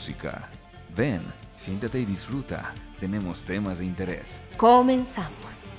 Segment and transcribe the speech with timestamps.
[0.00, 0.48] música.
[0.96, 1.20] Ven,
[1.56, 2.72] siéntate y disfruta.
[2.98, 4.40] Tenemos temas de interés.
[4.56, 5.72] comenzamos.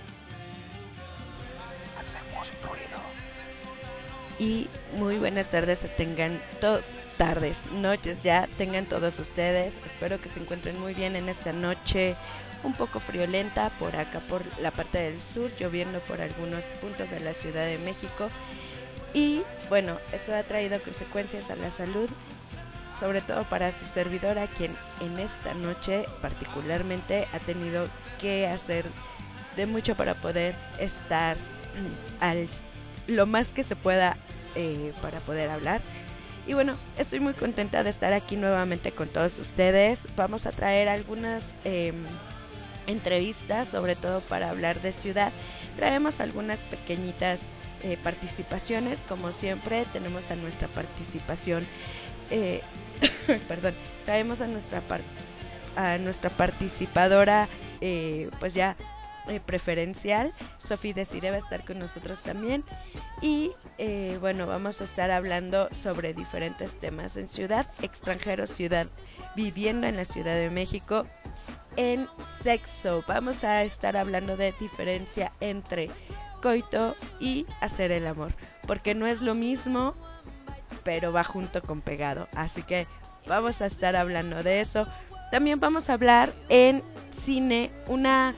[2.00, 3.00] Hacemos ruido.
[4.38, 6.40] y muy buenas tardes se tengan
[7.18, 9.80] tardes, noches ya tengan todos ustedes.
[9.84, 12.16] Espero que se encuentren muy bien en esta noche
[12.64, 17.22] un poco friolenta por acá por la parte del sur, lloviendo por algunos puntos de
[17.22, 18.30] la Ciudad de México.
[19.16, 22.08] Y bueno, esto ha traído consecuencias a la salud,
[23.02, 27.88] sobre todo para su servidora, quien en esta noche particularmente ha tenido
[28.20, 28.86] que hacer
[29.56, 32.48] de mucho para poder estar mm, al
[33.08, 34.18] lo más que se pueda
[34.54, 35.82] eh, para poder hablar.
[36.46, 40.08] Y bueno, estoy muy contenta de estar aquí nuevamente con todos ustedes.
[40.16, 41.96] Vamos a traer algunas em,
[42.86, 45.32] entrevistas, sobre todo para hablar de ciudad.
[45.76, 47.40] Traemos algunas pequeñitas
[47.84, 49.86] eh, participaciones, como siempre.
[49.92, 51.66] Tenemos a nuestra participación,
[52.32, 52.62] eh,
[53.48, 53.76] perdón,
[54.06, 55.02] traemos a nuestra, par-
[55.76, 57.48] a nuestra participadora,
[57.82, 58.76] eh, pues ya
[59.28, 60.34] eh, preferencial.
[60.58, 62.64] Sofía Desire va a estar con nosotros también.
[63.22, 68.88] Y eh, bueno, vamos a estar hablando sobre diferentes temas en ciudad, extranjero, ciudad,
[69.36, 71.06] viviendo en la Ciudad de México.
[71.78, 72.08] En
[72.44, 75.90] sexo, vamos a estar hablando de diferencia entre
[76.42, 78.34] coito y hacer el amor,
[78.68, 79.94] porque no es lo mismo,
[80.84, 82.28] pero va junto con pegado.
[82.36, 82.88] Así que
[83.28, 84.88] vamos a estar hablando de eso.
[85.32, 88.36] También vamos a hablar en cine una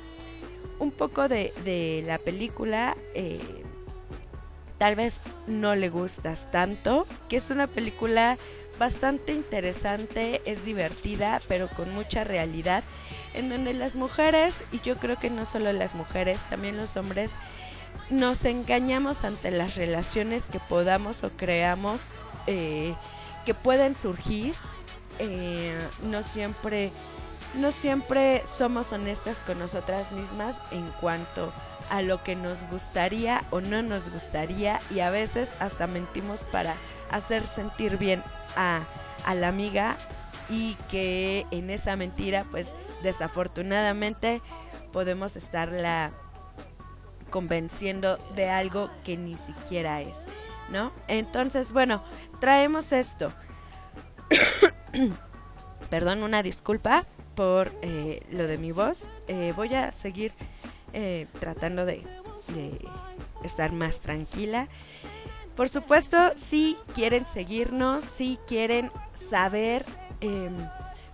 [0.79, 2.95] un poco de, de la película.
[3.13, 3.63] eh,
[4.77, 8.37] tal vez no le gustas tanto, que es una película
[8.77, 12.83] bastante interesante, es divertida, pero con mucha realidad,
[13.33, 17.31] en donde las mujeres, y yo creo que no solo las mujeres, también los hombres,
[18.09, 22.11] nos engañamos ante las relaciones que podamos o creamos
[22.47, 22.95] eh,
[23.45, 24.55] que pueden surgir.
[25.19, 26.91] Eh, no siempre
[27.55, 31.53] no siempre somos honestas con nosotras mismas en cuanto
[31.91, 36.73] a lo que nos gustaría o no nos gustaría y a veces hasta mentimos para
[37.11, 38.23] hacer sentir bien
[38.55, 38.81] a,
[39.25, 39.97] a la amiga
[40.49, 42.73] y que en esa mentira pues
[43.03, 44.41] desafortunadamente
[44.91, 46.11] podemos estarla
[47.29, 50.15] convenciendo de algo que ni siquiera es,
[50.73, 50.91] ¿no?
[51.07, 52.03] Entonces, bueno,
[52.41, 53.31] traemos esto.
[55.89, 57.05] Perdón, una disculpa
[57.35, 59.07] por eh, lo de mi voz.
[59.27, 60.33] Eh, voy a seguir
[60.91, 62.03] eh, tratando de,
[63.43, 64.67] estar más tranquila.
[65.55, 68.91] Por supuesto, si quieren seguirnos, si quieren
[69.29, 69.85] saber
[70.19, 70.53] em,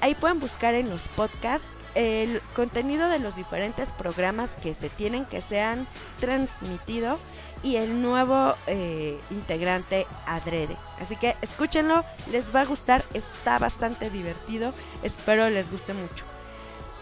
[0.00, 5.26] Ahí pueden buscar en los podcasts el contenido de los diferentes programas que se tienen
[5.26, 5.86] que se han
[6.20, 7.18] transmitido
[7.62, 10.76] y el nuevo eh, integrante Adrede.
[11.00, 14.72] Así que escúchenlo, les va a gustar, está bastante divertido,
[15.02, 16.24] espero les guste mucho.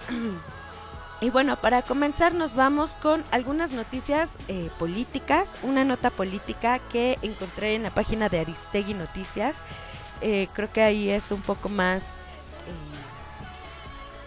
[1.21, 7.19] Y bueno, para comenzar nos vamos con algunas noticias eh, políticas, una nota política que
[7.23, 9.57] encontré en la página de Aristegui Noticias.
[10.21, 12.11] Eh, creo que ahí es un poco más, eh,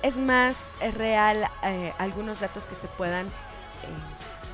[0.02, 1.48] es más eh, real
[2.00, 3.28] algunos datos que se puedan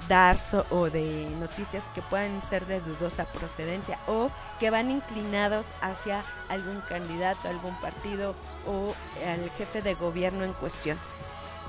[0.09, 0.37] dar
[0.69, 4.29] o de noticias que puedan ser de dudosa procedencia o
[4.59, 8.35] que van inclinados hacia algún candidato, algún partido
[8.67, 8.93] o
[9.25, 10.99] al jefe de gobierno en cuestión.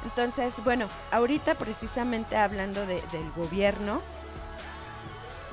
[0.04, 4.00] Entonces, bueno, ahorita precisamente hablando de- del gobierno,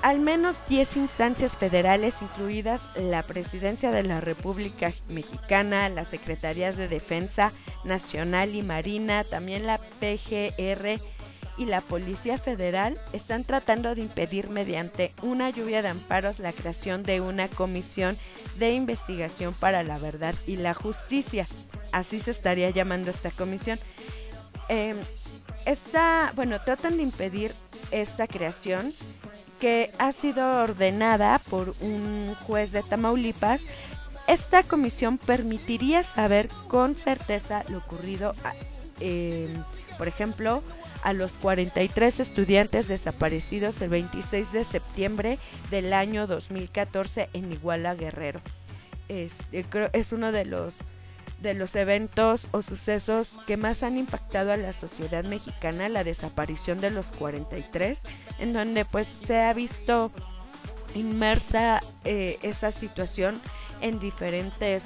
[0.01, 6.89] al menos 10 instancias federales, incluidas la Presidencia de la República Mexicana, la Secretaría de
[6.89, 7.53] Defensa
[7.85, 10.99] Nacional y Marina, también la PGR
[11.57, 17.03] y la Policía Federal, están tratando de impedir mediante una lluvia de amparos la creación
[17.03, 18.17] de una comisión
[18.57, 21.47] de investigación para la verdad y la justicia.
[21.93, 23.79] Así se estaría llamando esta comisión.
[24.69, 24.95] Eh,
[25.65, 27.55] esta, bueno, tratan de impedir
[27.91, 28.91] esta creación
[29.59, 33.61] que ha sido ordenada por un juez de Tamaulipas.
[34.27, 38.33] Esta comisión permitiría saber con certeza lo ocurrido,
[38.99, 39.47] eh,
[39.97, 40.63] por ejemplo,
[41.03, 45.37] a los 43 estudiantes desaparecidos el 26 de septiembre
[45.69, 48.41] del año 2014 en Iguala Guerrero.
[49.09, 50.79] Es, eh, es uno de los
[51.43, 56.81] de los eventos o sucesos que más han impactado a la sociedad mexicana, la desaparición
[56.81, 57.99] de los 43,
[58.39, 60.11] en donde pues se ha visto
[60.95, 63.39] inmersa eh, esa situación
[63.81, 64.85] en diferentes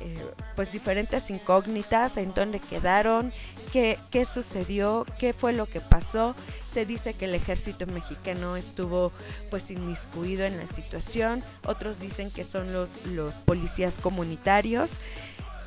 [0.00, 0.18] eh,
[0.56, 3.32] pues diferentes incógnitas en dónde quedaron,
[3.72, 6.34] qué, qué sucedió, qué fue lo que pasó.
[6.68, 9.12] Se dice que el ejército mexicano estuvo
[9.50, 14.98] pues inmiscuido en la situación, otros dicen que son los, los policías comunitarios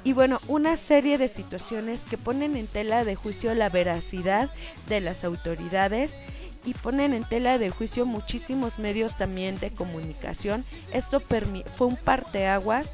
[0.06, 4.52] y bueno, una serie de situaciones que ponen en tela de juicio la veracidad
[4.88, 6.16] de las autoridades
[6.64, 10.64] y ponen en tela de juicio muchísimos medios también de comunicación.
[10.94, 12.92] Esto fue un parteaguas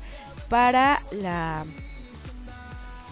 [0.47, 1.65] para la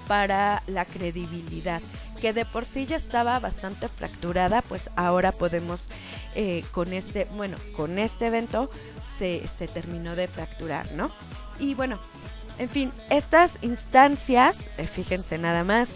[0.07, 1.81] para la credibilidad
[2.21, 5.89] que de por sí ya estaba bastante fracturada, pues ahora podemos
[6.35, 8.69] eh, con este, bueno, con este evento
[9.17, 11.11] se, se terminó de fracturar, ¿no?
[11.59, 11.99] Y bueno,
[12.59, 15.89] en fin, estas instancias, eh, fíjense nada más,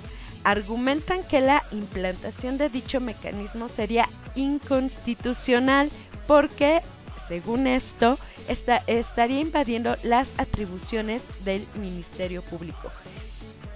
[0.43, 5.89] argumentan que la implantación de dicho mecanismo sería inconstitucional
[6.25, 6.81] porque,
[7.27, 8.17] según esto,
[8.47, 12.91] estaría invadiendo las atribuciones del Ministerio Público,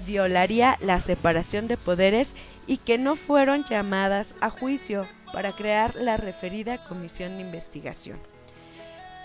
[0.06, 2.34] violaría la separación de poderes
[2.68, 8.18] y que no fueron llamadas a juicio para crear la referida comisión de investigación.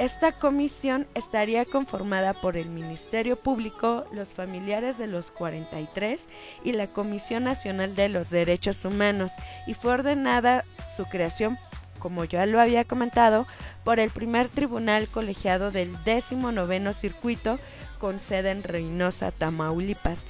[0.03, 6.27] Esta comisión estaría conformada por el Ministerio Público, los familiares de los 43
[6.65, 9.31] y la Comisión Nacional de los Derechos Humanos
[9.69, 10.65] y fue ordenada
[10.97, 11.57] su creación,
[12.01, 13.47] como ya lo había comentado,
[13.85, 17.61] por el primer tribunal colegiado del 19 Circuito
[18.01, 20.25] con sede en Reynosa, Tamaulipas.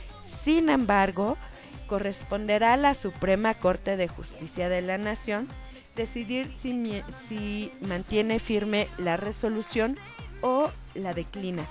[0.45, 1.39] Sin embargo,
[1.87, 5.49] corresponderá a la Suprema Corte de Justicia de la Nación
[5.95, 9.99] decidir si, si mantiene firme la resolución
[10.41, 11.65] o la declina.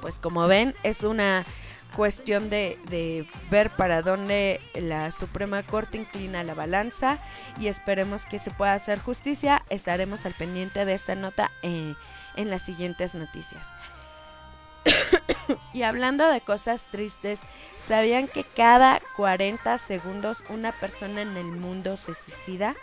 [0.00, 1.44] Pues como ven, es una
[1.96, 7.18] cuestión de, de, ver para dónde la Suprema Corte inclina la balanza
[7.58, 9.64] y esperemos que se pueda hacer justicia.
[9.70, 11.94] Estaremos al pendiente de esta nota eh,
[12.36, 13.68] en las siguientes noticias.
[15.72, 17.40] y hablando de cosas tristes,
[17.86, 22.76] ¿sabían que cada 40 segundos una persona en el mundo se suicida?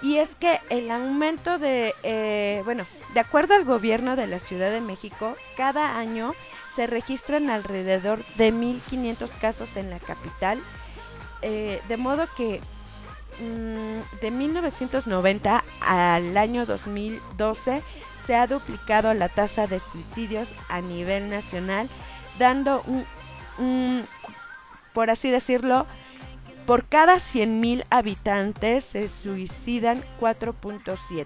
[0.00, 4.70] Y es que el aumento de, eh, bueno, de acuerdo al gobierno de la Ciudad
[4.70, 6.34] de México, cada año
[6.74, 10.60] se registran alrededor de 1.500 casos en la capital,
[11.42, 12.60] eh, de modo que
[13.40, 17.82] mm, de 1990 al año 2012
[18.24, 21.88] se ha duplicado la tasa de suicidios a nivel nacional,
[22.38, 24.04] dando un
[24.98, 25.86] por así decirlo,
[26.68, 31.24] por cada 100.000 habitantes se suicidan 4.7.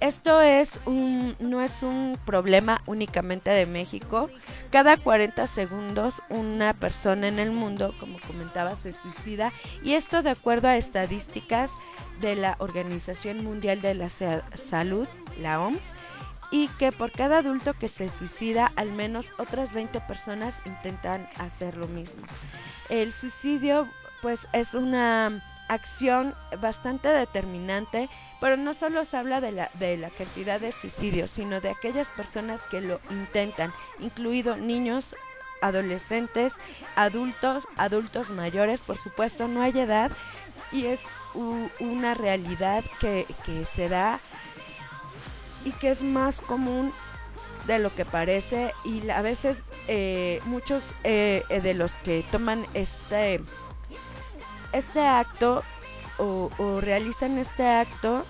[0.00, 4.28] Esto es un, no es un problema únicamente de México.
[4.72, 9.52] Cada 40 segundos una persona en el mundo, como comentaba, se suicida.
[9.84, 11.70] Y esto de acuerdo a estadísticas
[12.20, 15.06] de la Organización Mundial de la Salud,
[15.40, 15.92] la OMS,
[16.50, 21.76] y que por cada adulto que se suicida, al menos otras 20 personas intentan hacer
[21.76, 22.22] lo mismo.
[22.88, 23.88] El suicidio
[24.20, 28.08] pues es una acción bastante determinante,
[28.40, 32.08] pero no solo se habla de la, de la cantidad de suicidios, sino de aquellas
[32.08, 35.14] personas que lo intentan, incluido niños,
[35.62, 36.54] adolescentes,
[36.96, 40.10] adultos, adultos mayores, por supuesto, no hay edad
[40.72, 41.06] y es
[41.78, 44.18] una realidad que, que se da
[45.64, 46.92] y que es más común
[47.66, 52.64] de lo que parece y a veces eh, muchos eh, eh, de los que toman
[52.74, 53.40] este
[54.72, 55.62] este acto
[56.18, 56.50] o,
[56.80, 58.24] realizan este acto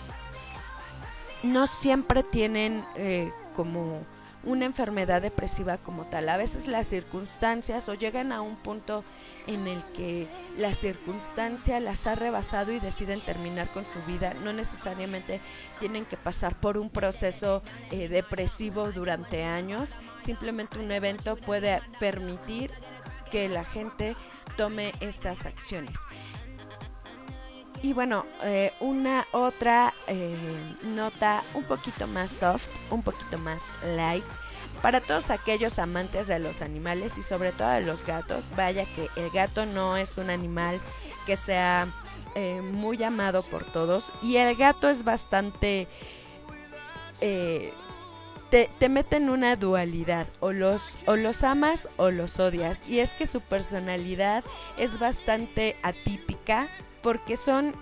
[1.42, 2.84] no siempre tienen
[3.56, 4.04] como
[4.44, 6.28] una enfermedad depresiva como tal.
[6.28, 9.04] A veces las circunstancias o llegan a un punto
[9.46, 14.34] en el que la circunstancia las ha rebasado y deciden terminar con su vida.
[14.34, 15.40] No necesariamente
[15.78, 19.96] tienen que pasar por un proceso eh, depresivo durante años.
[20.22, 22.70] Simplemente un evento puede permitir
[23.30, 24.16] que la gente
[24.56, 25.96] tome estas acciones.
[27.82, 30.36] Y bueno, eh, una otra eh,
[30.82, 33.62] nota un poquito más soft, un poquito más
[33.96, 34.24] light.
[34.82, 39.08] Para todos aquellos amantes de los animales y sobre todo de los gatos, vaya que
[39.16, 40.78] el gato no es un animal
[41.26, 41.88] que sea
[42.34, 45.88] eh, muy amado por todos y el gato es bastante...
[47.18, 52.88] te, te mete en una dualidad, o los, o los amas o los odias.
[52.88, 54.44] Y es que su personalidad
[54.76, 56.68] es bastante atípica,
[57.02, 57.74] porque son,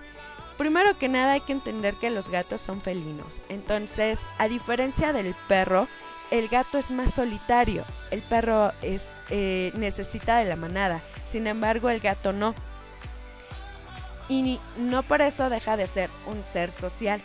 [0.56, 3.42] primero que nada hay que entender que los gatos son felinos.
[3.48, 5.88] Entonces, a diferencia del perro,
[6.30, 7.84] el gato es más solitario.
[8.10, 11.00] El perro es, eh, necesita de la manada.
[11.26, 12.54] Sin embargo, el gato no.
[14.28, 17.20] Y no por eso deja de ser un ser social.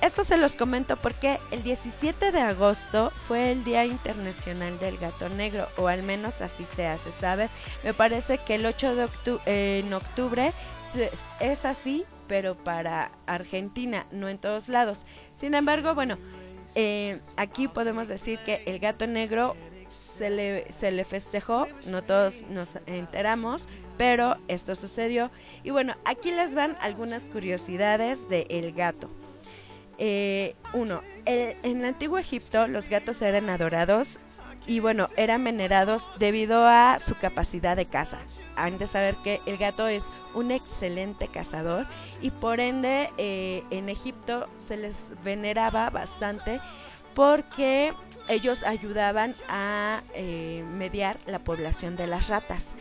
[0.00, 5.28] Esto se los comento porque el 17 de agosto fue el Día Internacional del Gato
[5.28, 7.50] Negro, o al menos así se hace saber.
[7.82, 10.52] Me parece que el 8 de octubre, en octubre
[11.40, 15.04] es así, pero para Argentina, no en todos lados.
[15.34, 16.16] Sin embargo, bueno,
[16.76, 19.56] eh, aquí podemos decir que el gato negro
[19.88, 25.32] se le, se le festejó, no todos nos enteramos, pero esto sucedió.
[25.64, 29.08] Y bueno, aquí les van algunas curiosidades del el gato.
[29.98, 34.20] Eh, uno, en el antiguo Egipto los gatos eran adorados
[34.66, 38.18] y bueno, eran venerados debido a su capacidad de caza.
[38.56, 41.86] Han de saber que el gato es un excelente cazador
[42.20, 46.60] y por ende eh, en Egipto se les veneraba bastante
[47.14, 47.92] porque
[48.28, 52.74] ellos ayudaban a eh, mediar la población de las ratas.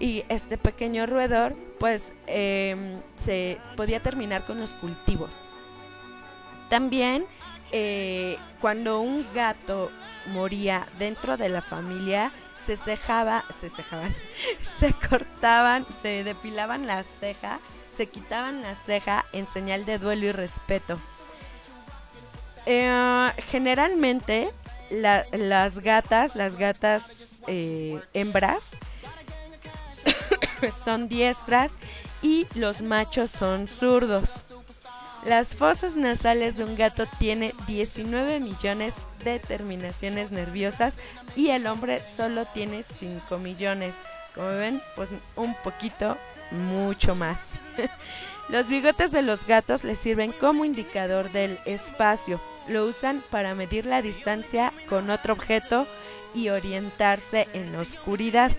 [0.00, 5.44] Y este pequeño roedor pues em, se podía terminar con los cultivos
[6.68, 7.26] también
[7.72, 9.90] eh, cuando un gato
[10.28, 12.30] moría dentro de la familia,
[12.64, 14.14] se cejaba, se cejaban,
[14.78, 17.58] se cortaban, se depilaban la ceja,
[17.94, 20.98] se quitaban la ceja en señal de duelo y respeto.
[22.66, 24.48] Eh, generalmente
[24.90, 28.70] las gatas, las gatas eh, hembras,
[30.84, 31.72] son diestras
[32.22, 34.44] y los machos son zurdos.
[35.26, 40.96] Las fosas nasales de un gato tiene 19 millones de terminaciones nerviosas
[41.34, 43.94] y el hombre solo tiene 5 millones.
[44.34, 46.18] Como ven, pues un poquito,
[46.50, 47.52] mucho más.
[48.50, 52.38] los bigotes de los gatos les sirven como indicador del espacio.
[52.68, 55.86] Lo usan para medir la distancia con otro objeto
[56.34, 58.52] y orientarse en la oscuridad.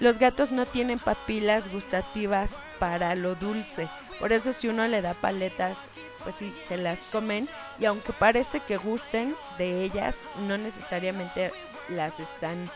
[0.00, 3.88] Los gatos no tienen papilas gustativas para lo dulce.
[4.18, 5.76] Por eso si uno le da paletas,
[6.22, 7.48] pues sí, se las comen.
[7.78, 10.16] Y aunque parece que gusten de ellas,
[10.48, 11.52] no necesariamente
[11.88, 12.70] las están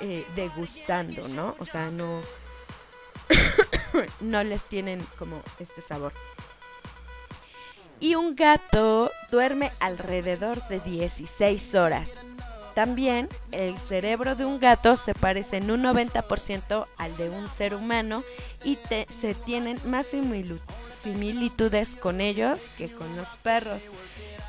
[0.00, 1.54] eh, degustando, ¿no?
[1.58, 2.20] O sea, no,
[4.20, 6.12] no les tienen como este sabor.
[7.98, 12.10] Y un gato duerme alrededor de 16 horas.
[12.76, 17.74] También el cerebro de un gato se parece en un 90% al de un ser
[17.74, 18.22] humano
[18.64, 18.78] y
[19.08, 20.08] se tienen más
[21.02, 23.84] similitudes con ellos que con los perros.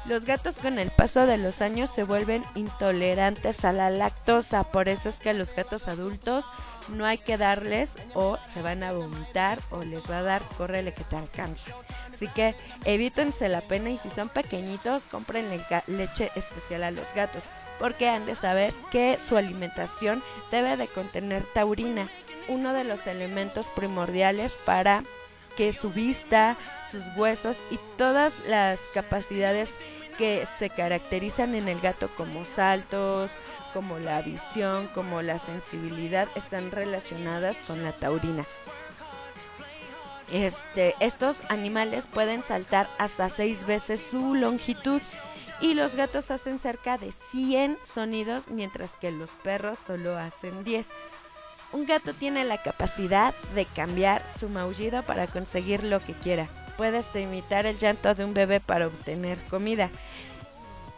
[0.07, 4.89] Los gatos con el paso de los años se vuelven intolerantes a la lactosa, por
[4.89, 6.51] eso es que a los gatos adultos
[6.89, 10.93] no hay que darles o se van a vomitar o les va a dar córrele
[10.93, 11.71] que te alcanza.
[12.13, 15.49] Así que evítense la pena y si son pequeñitos, compren
[15.87, 17.45] leche especial a los gatos
[17.79, 22.07] porque han de saber que su alimentación debe de contener taurina,
[22.47, 25.03] uno de los elementos primordiales para
[25.55, 26.55] que su vista,
[26.89, 29.73] sus huesos y todas las capacidades
[30.17, 33.31] que se caracterizan en el gato como saltos,
[33.73, 38.45] como la visión, como la sensibilidad, están relacionadas con la taurina.
[40.31, 45.01] Este, estos animales pueden saltar hasta seis veces su longitud
[45.59, 50.87] y los gatos hacen cerca de 100 sonidos mientras que los perros solo hacen 10.
[51.73, 56.47] Un gato tiene la capacidad de cambiar su maullido para conseguir lo que quiera.
[56.77, 59.89] Puede hasta imitar el llanto de un bebé para obtener comida.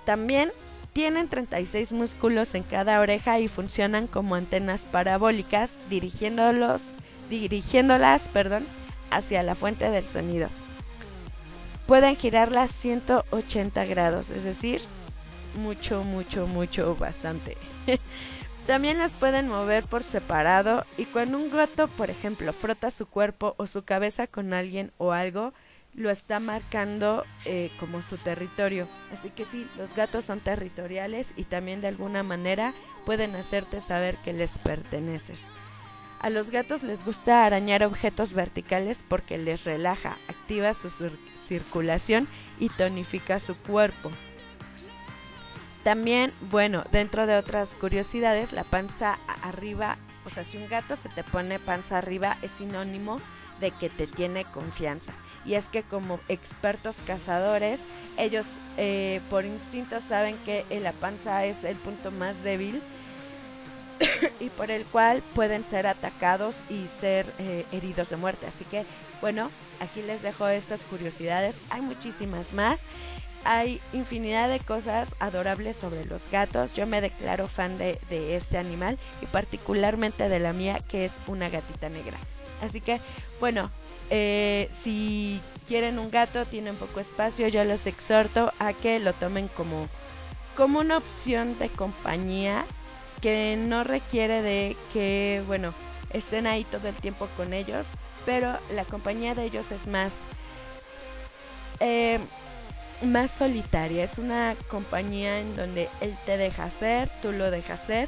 [0.06, 0.52] También
[0.94, 6.94] tienen 36 músculos en cada oreja y funcionan como antenas parabólicas dirigiéndolos,
[7.30, 8.66] dirigiéndolas perdón,
[9.10, 10.50] hacia la fuente del sonido
[11.90, 14.80] pueden girarla 180 grados, es decir,
[15.56, 17.58] mucho, mucho, mucho, bastante.
[18.68, 23.56] También las pueden mover por separado y cuando un gato, por ejemplo, frota su cuerpo
[23.58, 25.52] o su cabeza con alguien o algo,
[25.96, 28.88] lo está marcando eh, como su territorio.
[29.12, 34.16] Así que sí, los gatos son territoriales y también de alguna manera pueden hacerte saber
[34.18, 35.48] que les perteneces.
[36.20, 40.92] A los gatos les gusta arañar objetos verticales porque les relaja, activa su
[41.50, 42.28] circulación
[42.60, 44.12] y tonifica su cuerpo.
[45.84, 51.10] También, bueno, dentro de otras curiosidades, la panza arriba, o sea, si un gato se
[51.10, 53.20] te pone panza arriba es sinónimo
[53.60, 55.14] de que te tiene confianza.
[55.46, 57.80] Y es que como expertos cazadores,
[58.18, 58.46] ellos
[58.78, 62.82] eh, por instinto saben que la panza es el punto más débil
[64.40, 68.48] y por el cual pueden ser atacados y ser eh, heridos de muerte.
[68.48, 68.86] Así que,
[69.22, 71.56] bueno, aquí les dejo estas curiosidades.
[71.70, 72.80] Hay muchísimas más.
[73.46, 76.76] Hay infinidad de cosas adorables sobre los gatos.
[76.76, 78.00] Yo me declaro fan de,
[78.36, 82.18] este animal y particularmente de la mía, que es una gatita negra.
[82.62, 83.00] Así que,
[83.40, 83.72] bueno,
[84.10, 89.48] eh, si quieren un gato, tienen poco espacio, yo les exhorto a que lo tomen
[89.48, 89.88] como,
[90.58, 92.66] como una opción de compañía
[93.22, 95.74] que no requiere de que, bueno,
[96.12, 97.88] estén ahí todo el tiempo con ellos,
[98.30, 100.14] pero la compañía de ellos es más,
[101.80, 102.20] eh,
[103.02, 104.04] más solitaria.
[104.04, 108.08] Es una compañía en donde él te deja ser, tú lo dejas ser,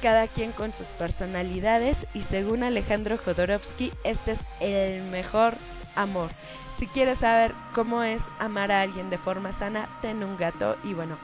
[0.00, 5.52] cada quien con sus personalidades y según Alejandro Jodorowsky, este es el mejor
[5.96, 6.30] amor.
[6.78, 10.94] Si quieres saber cómo es amar a alguien de forma sana, ten un gato y
[10.94, 11.18] bueno,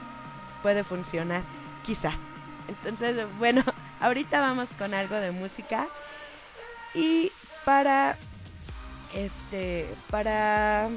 [0.61, 1.41] puede funcionar,
[1.81, 2.11] quizá.
[2.67, 3.63] Entonces, bueno,
[3.99, 5.87] ahorita vamos con algo de música.
[6.93, 7.31] Y
[7.65, 8.17] para
[9.13, 10.89] este para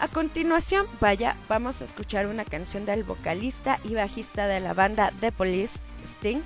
[0.00, 5.12] a continuación, vaya, vamos a escuchar una canción del vocalista y bajista de la banda
[5.20, 6.40] The Police, Sting,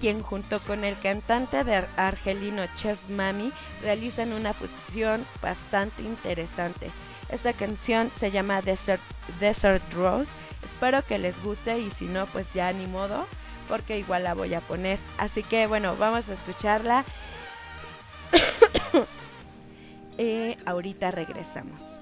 [0.00, 6.90] quien junto con el cantante de argelino Chef Mami realizan una fusión bastante interesante.
[7.28, 9.02] Esta canción se llama Desert,
[9.38, 10.30] Desert Rose
[10.64, 13.26] Espero que les guste y si no, pues ya ni modo,
[13.68, 14.98] porque igual la voy a poner.
[15.18, 17.04] Así que bueno, vamos a escucharla.
[20.18, 21.98] eh, ahorita regresamos.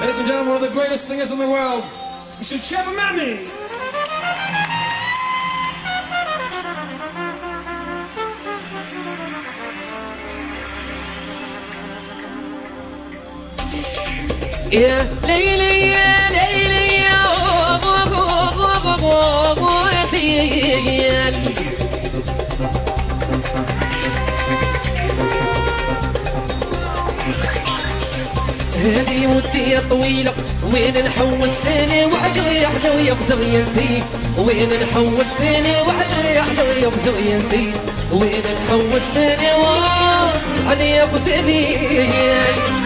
[0.00, 1.82] Ladies and gentlemen, one of the greatest singers in the world,
[2.38, 2.58] Mr.
[2.94, 3.65] Mammy.
[14.72, 17.22] يا ليلي يا ليلي يا
[17.78, 18.96] بابا بابا
[19.54, 21.34] بابا يا خيال
[28.84, 30.32] هذه ودي يا طويلة
[30.72, 34.02] وين نحوس أنا وحدي حلوية بزوينتي
[34.38, 37.70] وين نحوس أنا وحدي حلوية بزوينتي
[38.12, 42.85] وين نحوس أنا يا بزوينتي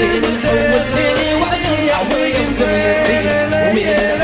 [0.00, 4.19] When the city, when the city, when the city, city,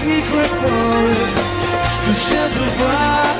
[0.00, 1.38] secret forest,
[2.06, 3.30] je cherche voir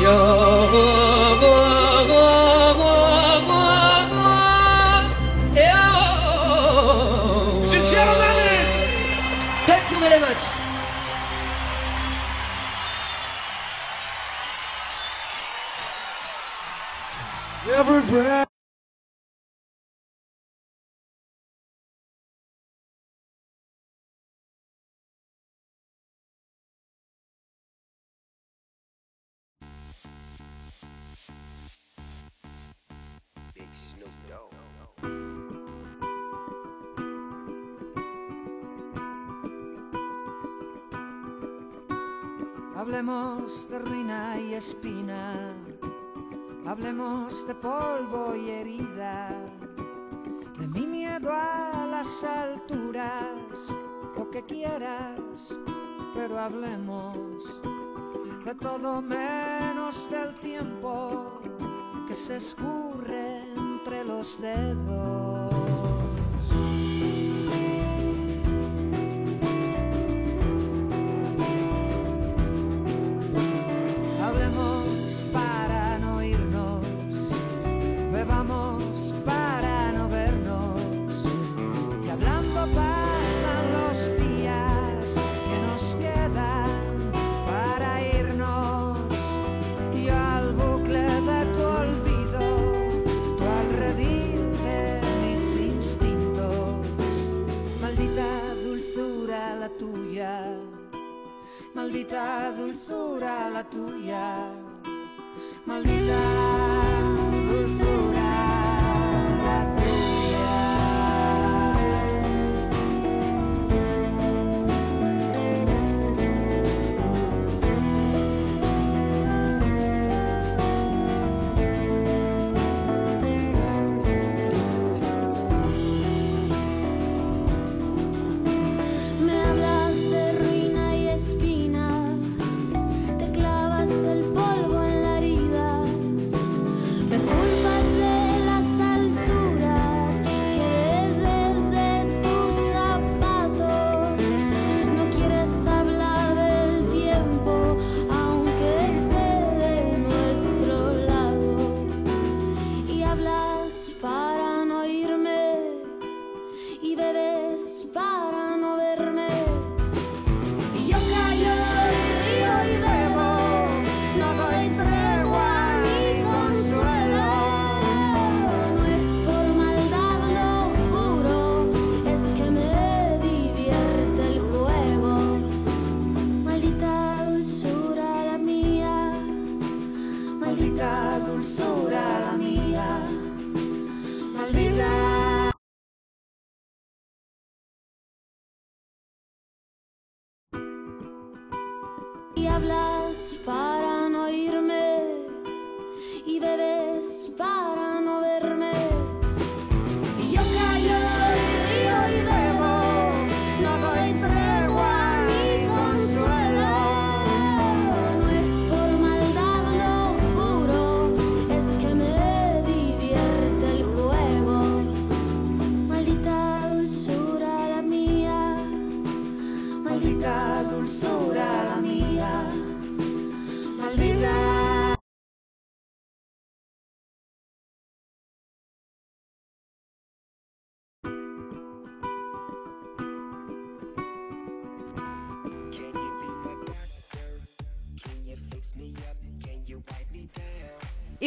[0.00, 0.16] Ya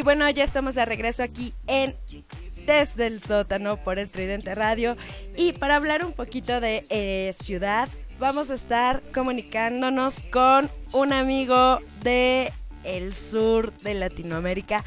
[0.04, 1.96] Bueno, ya estamos de regreso aquí en
[2.66, 4.98] Desde el Sótano por Estridente Radio.
[5.38, 7.88] Y para hablar un poquito de eh, ciudad,
[8.20, 12.52] vamos a estar comunicándonos con un amigo de
[12.84, 14.84] el sur de Latinoamérica.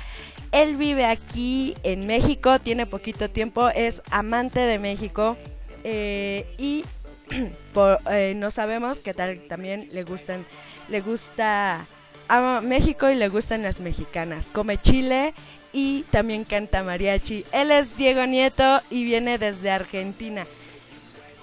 [0.53, 5.39] Él vive aquí en México, tiene poquito tiempo, es amante de México
[5.83, 6.85] eh, y
[8.11, 10.45] eh, no sabemos qué tal también le gustan,
[10.91, 11.87] le gusta
[12.29, 14.51] ama México y le gustan las mexicanas.
[14.53, 15.35] Come chile
[15.73, 17.45] y también canta mariachi.
[17.53, 20.47] Él es Diego Nieto y viene desde Argentina.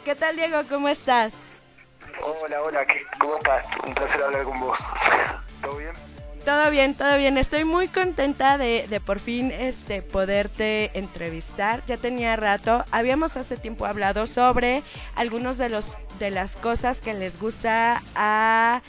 [0.05, 0.61] ¿Qué tal Diego?
[0.69, 1.33] ¿Cómo estás?
[2.43, 3.65] Hola, hola, ¿qué- ¿cómo estás?
[3.87, 4.77] Un placer hablar con vos.
[5.61, 5.91] ¿Todo bien?
[6.45, 7.37] Todo bien, todo bien.
[7.37, 11.81] Estoy muy contenta de, de por fin este, poderte entrevistar.
[11.87, 12.83] Ya tenía rato.
[12.91, 14.83] Habíamos hace tiempo hablado sobre
[15.15, 18.81] algunos de los de las cosas que les gusta a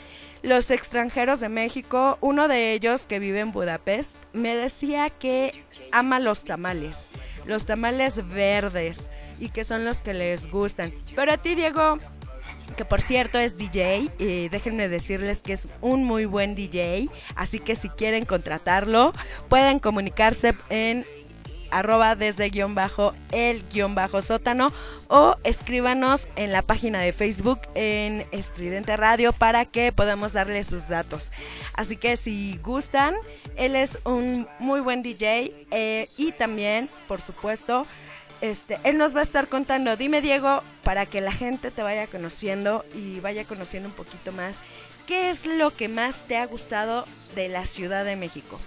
[0.45, 2.17] los extranjeros de México.
[2.21, 7.09] Uno de ellos que vive en Budapest me decía que ama los tamales,
[7.45, 10.93] los tamales verdes y que son los que les gustan.
[11.15, 11.97] Pero a ti, Diego,
[12.77, 17.59] que por cierto es DJ, y déjenme decirles que es un muy buen DJ, así
[17.59, 19.13] que si quieren contratarlo,
[19.49, 21.05] pueden comunicarse en
[21.75, 24.71] arroba desde guion bajo el guion bajo sótano
[25.07, 30.87] o escríbanos en la página de Facebook en Estridente Radio para que podamos darle sus
[30.87, 31.31] datos.
[31.75, 33.13] Así que si gustan,
[33.57, 37.85] él es un muy buen DJ eh, y también, por supuesto,
[38.41, 42.07] este, él nos va a estar contando, dime Diego, para que la gente te vaya
[42.07, 44.59] conociendo y vaya conociendo un poquito más,
[45.05, 48.59] ¿qué es lo que más te ha gustado de la Ciudad de México?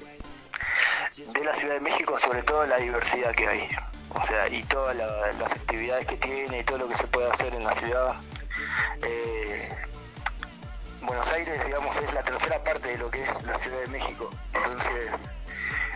[1.32, 3.68] De la Ciudad de México, sobre todo la diversidad que hay.
[4.14, 7.30] O sea, y todas la- las actividades que tiene y todo lo que se puede
[7.30, 8.14] hacer en la ciudad.
[9.02, 9.68] Eh,
[11.02, 14.30] Buenos Aires, digamos, es la tercera parte de lo que es la Ciudad de México.
[14.52, 15.10] Entonces,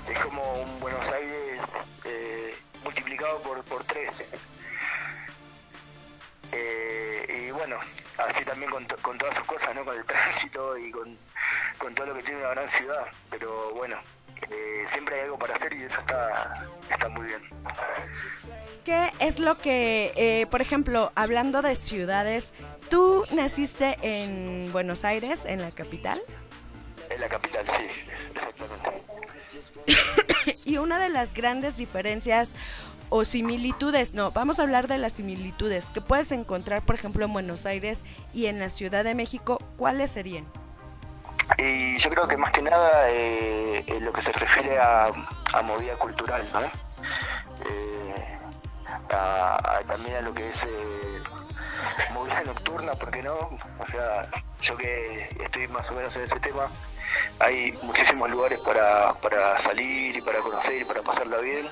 [0.08, 1.60] es como un Buenos Aires
[2.04, 4.30] eh, multiplicado por, por tres.
[6.52, 7.76] Eh, y bueno,
[8.18, 9.84] así también con, con todas sus cosas, ¿no?
[9.84, 11.16] Con el tránsito y con,
[11.78, 13.06] con todo lo que tiene una gran ciudad.
[13.30, 13.96] Pero bueno,
[14.50, 17.40] eh, siempre hay algo para hacer y eso está, está muy bien.
[18.85, 22.52] ¿Qué es lo que, eh, por ejemplo, hablando de ciudades,
[22.90, 26.20] tú naciste en Buenos Aires, en la capital?
[27.08, 27.87] En la capital, sí,
[28.35, 29.02] exactamente.
[30.64, 32.54] y una de las grandes diferencias
[33.08, 37.32] o similitudes, no, vamos a hablar de las similitudes que puedes encontrar, por ejemplo, en
[37.32, 40.46] Buenos Aires y en la Ciudad de México, ¿cuáles serían?
[41.59, 45.07] Y yo creo que más que nada eh, en lo que se refiere a,
[45.52, 46.61] a movida cultural, ¿no?
[46.61, 48.38] Eh,
[49.11, 51.22] a- también a lo que es eh,
[52.12, 53.35] movida nocturna, ¿por qué no?
[53.35, 54.28] O sea,
[54.61, 56.68] yo que estoy más o menos en ese tema,
[57.40, 61.68] hay muchísimos lugares para, para salir y para conocer y para pasarla bien.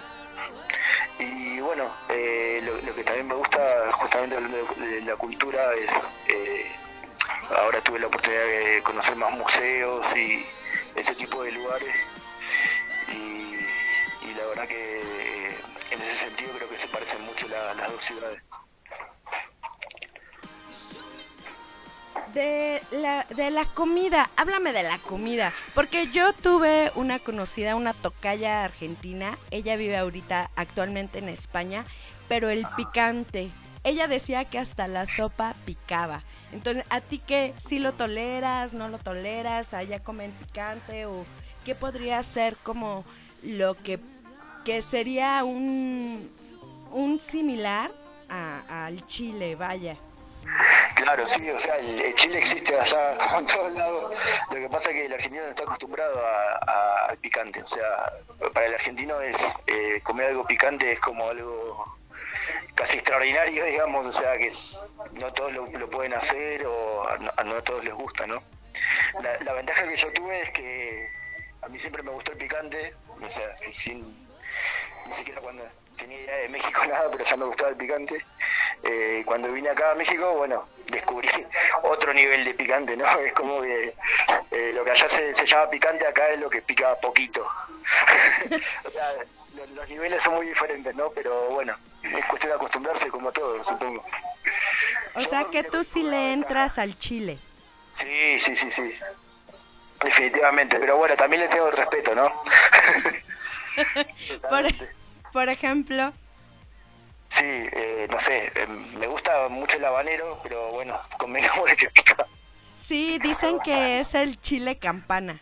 [1.18, 3.58] Y bueno, lo, lo que también me gusta,
[3.92, 5.90] justamente de, la cultura, es
[7.56, 10.44] ahora tuve la oportunidad de conocer más museos y
[10.94, 11.94] ese tipo de lugares.
[13.12, 13.56] Y,
[14.36, 15.56] la verdad que eh,
[15.90, 18.40] en ese sentido creo que se parecen mucho la- las dos ciudades.
[22.34, 27.92] De la, de la comida, háblame de la comida, porque yo tuve una conocida, una
[27.92, 31.84] tocaya argentina, ella vive ahorita actualmente en España,
[32.28, 33.50] pero el picante,
[33.84, 36.22] ella decía que hasta la sopa picaba.
[36.52, 37.54] Entonces, ¿a ti qué?
[37.58, 39.72] ¿Si lo toleras, no lo toleras?
[39.74, 41.06] ¿Allá comen picante?
[41.06, 41.24] ¿O
[41.64, 43.04] qué podría ser como
[43.42, 43.98] lo que,
[44.64, 46.30] que sería un,
[46.90, 47.90] un similar
[48.28, 49.96] a- al chile, vaya?
[50.96, 54.14] Claro, sí, o sea, el, chile existe allá como en todos lados.
[54.50, 57.62] Lo que pasa es que el argentino no está acostumbrado a- a- al picante.
[57.62, 58.12] O sea,
[58.52, 61.96] para el argentino es eh, comer algo picante es como algo
[62.74, 64.06] casi extraordinario, digamos.
[64.06, 64.52] O sea, que
[65.12, 68.42] no todos lo, pueden hacer o a no, a todos les gusta, ¿no?
[69.22, 71.08] La, la ventaja que yo tuve es que
[71.62, 72.94] a mí siempre me gustó el picante.
[73.20, 74.00] O sea, sin,
[75.06, 75.62] ni siquiera cuando
[75.98, 78.24] tenía idea de México nada, pero ya me gustaba el picante.
[78.82, 81.28] Eh, cuando vine acá a México, bueno, descubrí
[81.82, 83.06] otro nivel de picante, ¿no?
[83.18, 83.94] Es como que
[84.52, 87.46] eh, lo que allá se, llama picante, acá es lo que pica poquito.
[88.84, 89.12] o sea,
[89.54, 91.10] lo- los niveles son muy diferentes, ¿no?
[91.10, 94.04] Pero bueno, es cuestión de acostumbrarse como todo, supongo.
[95.14, 97.38] O sea que tú sí le entras al chile.
[97.94, 98.94] Sí, sí, sí, sí.
[100.02, 102.32] Definitivamente, pero bueno, también le tengo el respeto, ¿no?
[104.48, 104.64] Por,
[105.32, 106.12] por ejemplo,
[107.28, 111.88] Sí, eh, no sé, eh, me gusta mucho el habanero, pero bueno, convengamos de que
[111.94, 112.26] pica.
[112.74, 115.40] sí, dicen que es el chile campana.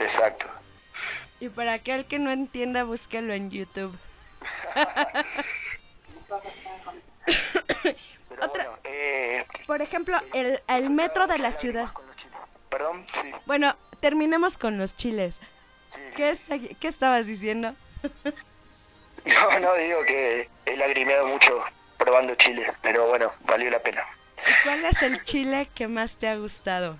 [0.00, 0.46] Exacto.
[1.40, 3.96] Y para aquel que no entienda, búsquelo en YouTube.
[8.28, 11.88] Pero Otra- bueno, eh, Por ejemplo, el, el metro de la ciudad.
[12.70, 15.40] Perdón, sí, Bueno, terminemos con los chiles.
[15.90, 16.00] sí.
[16.16, 16.44] ¿Qué, es-
[16.80, 17.74] qué estabas diciendo?
[19.24, 21.62] No, no, digo que he lagrimeado mucho
[21.98, 24.02] probando chiles, pero bueno, valió la pena.
[24.38, 26.96] ¿Y ¿Cuál es el chile que más te ha gustado?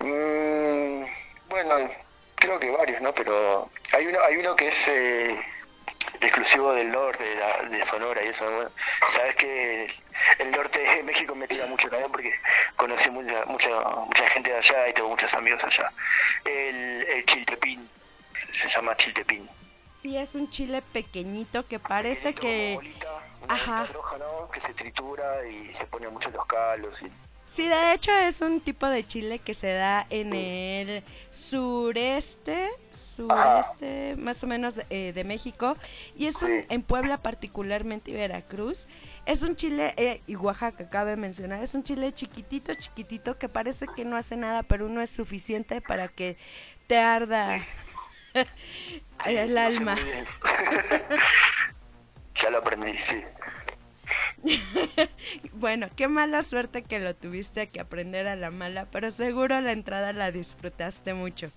[0.00, 1.04] Mm,
[1.50, 1.90] bueno,
[2.34, 3.12] creo que varios, ¿no?
[3.14, 5.40] Pero hay uno, hay uno que es eh,
[6.20, 8.44] exclusivo del norte, de, la- de Sonora y eso.
[8.50, 8.70] Bueno,
[9.12, 9.92] sabes que el,
[10.38, 12.32] el norte de México me tira mucho también porque
[12.76, 13.68] conocí mucha, mucha,
[14.06, 15.92] mucha gente de allá y tengo muchos amigos allá.
[16.44, 17.88] El, el chiltepín,
[18.52, 19.48] se llama chiltepín.
[20.02, 22.74] Sí, es un chile pequeñito que parece Pequeñito, que...
[22.76, 23.08] bolita,
[23.48, 23.86] Ajá.
[23.92, 24.48] roja, ¿no?
[24.50, 27.10] Que se tritura y se pone mucho en los calos y
[27.58, 34.14] Sí, de hecho es un tipo de chile que se da en el sureste, sureste
[34.16, 35.76] más o menos eh, de México
[36.16, 38.86] y es un, en Puebla particularmente y Veracruz.
[39.26, 43.88] Es un chile, eh, y Oaxaca cabe mencionar, es un chile chiquitito, chiquitito que parece
[43.88, 46.36] que no hace nada, pero uno es suficiente para que
[46.86, 47.60] te arda
[49.26, 49.96] el alma.
[52.36, 53.20] ya lo aprendí, sí.
[55.54, 59.72] Bueno, qué mala suerte que lo tuviste que aprender a la mala, pero seguro la
[59.72, 61.50] entrada la disfrutaste mucho.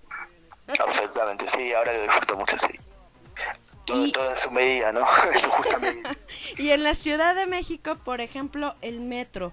[0.66, 2.78] Absolutamente, sí, ahora lo disfruto mucho, sí.
[3.84, 5.00] Todo, Y- todo en su medida, ¿no?
[5.32, 6.16] en su justa medida.
[6.58, 9.52] Y en la Ciudad de México, por ejemplo, el metro.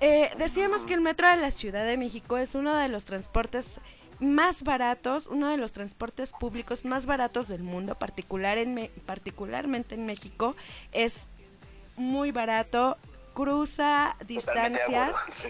[0.00, 3.80] Eh, decíamos que el metro de la Ciudad de México es uno de los transportes
[4.20, 9.94] más baratos, uno de los transportes públicos más baratos del mundo, particular en Me- particularmente
[9.94, 10.56] en México.
[10.92, 11.28] Es
[11.96, 12.96] muy barato,
[13.34, 15.48] cruza distancias sí.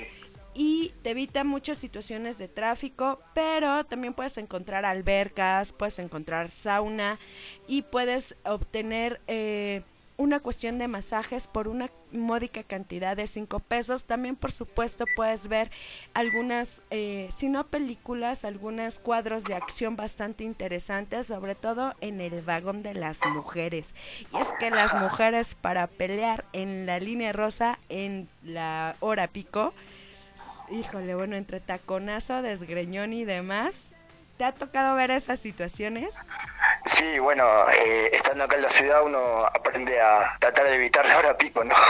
[0.55, 7.19] y te evita muchas situaciones de tráfico, pero también puedes encontrar albercas, puedes encontrar sauna
[7.67, 9.83] y puedes obtener eh,
[10.17, 14.05] una cuestión de masajes por una módica cantidad de 5 pesos.
[14.05, 15.71] También, por supuesto, puedes ver
[16.15, 22.43] algunas, eh, si no películas, algunos cuadros de acción bastante interesantes, sobre todo en el
[22.43, 23.95] vagón de las mujeres.
[24.33, 29.75] Y es que las mujeres para pelear en la línea rosa en la hora pico,
[30.71, 33.91] híjole, bueno, entre taconazo, desgreñón y demás,
[34.37, 36.15] ¿te ha tocado ver esas situaciones?
[36.87, 41.19] Sí, bueno, eh, estando acá en la ciudad uno aprende a tratar de evitar la
[41.19, 41.75] hora pico, ¿no?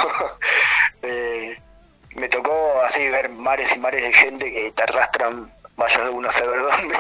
[1.07, 1.61] Eh,
[2.15, 6.33] me tocó así ver mares y mares de gente que te arrastran, vaya uno a
[6.33, 6.97] saber dónde.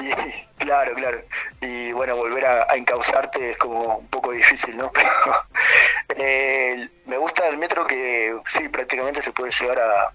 [0.00, 1.20] y, claro, claro.
[1.60, 4.92] Y bueno, volver a, a encauzarte es como un poco difícil, ¿no?
[6.06, 10.12] Pero eh, me gusta el metro que sí, prácticamente se puede llegar a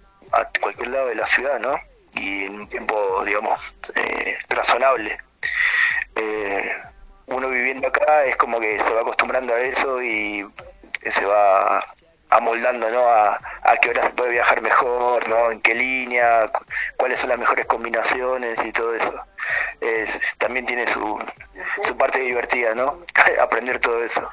[0.61, 1.77] cualquier lado de la ciudad, ¿no?
[2.19, 3.59] Y en un tiempo, digamos,
[3.95, 5.17] eh, razonable
[6.15, 6.71] eh,
[7.27, 10.47] uno viviendo acá es como que se va acostumbrando a eso y
[11.05, 11.85] se va
[12.29, 13.07] amoldando ¿no?
[13.07, 13.39] a,
[13.81, 15.51] qué hora se puede viajar mejor, ¿no?
[15.51, 16.65] en qué línea, cu-
[16.97, 19.13] cuáles son las mejores combinaciones y todo eso.
[19.81, 21.19] Es- también tiene su,
[21.83, 22.99] su parte divertida, ¿no?
[23.41, 24.29] Aprender todo eso.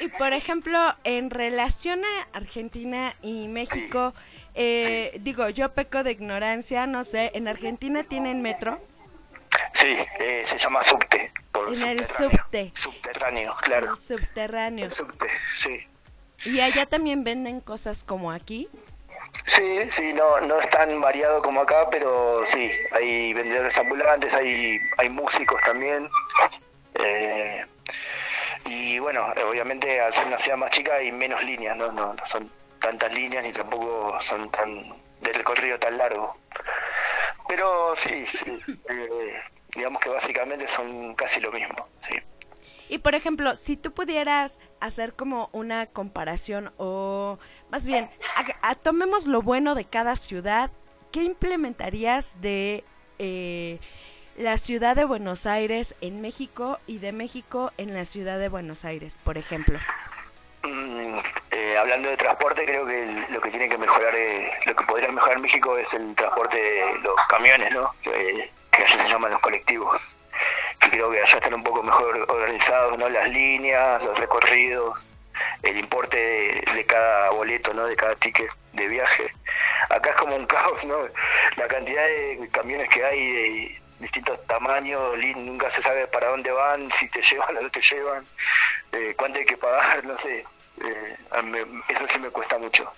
[0.00, 4.14] Y por ejemplo, en relación a Argentina y México,
[4.54, 8.80] eh, digo, yo peco de ignorancia, no sé, ¿en Argentina tienen metro?
[9.74, 11.32] Sí, eh, se llama subte.
[11.52, 12.72] Por En el subte.
[12.74, 13.92] Subterráneo, claro.
[13.92, 14.86] El subterráneo.
[14.86, 15.86] El subte, sí.
[16.44, 18.68] Y allá también venden cosas como aquí.
[19.46, 24.78] Sí, sí, no, no es tan variado como acá, pero sí, hay vendedores ambulantes, hay,
[24.96, 26.08] hay músicos también.
[26.94, 27.64] Eh,
[28.70, 31.90] y bueno, obviamente al ser una ciudad más chica hay menos líneas, ¿no?
[31.92, 32.50] No, son
[32.80, 34.84] tantas líneas ni tampoco son tan
[35.20, 36.36] de recorrido tan largo.
[37.48, 39.40] Pero sí, sí, eh,
[39.74, 42.14] digamos que básicamente son casi lo mismo, sí.
[42.88, 47.38] Y por ejemplo, si tú pudieras hacer como una comparación o
[47.70, 48.08] más bien,
[48.62, 50.70] a- tomemos lo bueno de cada ciudad,
[51.12, 52.82] ¿qué implementarías de
[53.18, 53.78] eh,
[54.36, 58.84] la ciudad de Buenos Aires en México y de México en la ciudad de Buenos
[58.84, 59.78] Aires, por ejemplo?
[60.62, 61.18] Mm,
[61.50, 65.10] eh, hablando de transporte, creo que lo que tiene que mejorar, eh, lo que podría
[65.10, 67.94] mejorar México es el transporte de los camiones, ¿no?
[68.02, 70.16] Que allá se llaman los colectivos.
[70.80, 73.08] Que creo que allá están un poco mejor organizados, ¿no?
[73.08, 74.98] Las líneas, los recorridos,
[75.62, 77.86] el importe de, de cada boleto, ¿no?
[77.86, 79.32] De cada ticket de viaje.
[79.88, 80.96] Acá es como un caos, ¿no?
[81.56, 86.90] La cantidad de camiones que hay de distintos tamaños, nunca se sabe para dónde van,
[86.98, 88.24] si te llevan o no te llevan,
[88.92, 90.44] eh, cuánto hay que pagar, no sé.
[90.82, 91.16] Eh,
[91.88, 92.90] eso sí me cuesta mucho.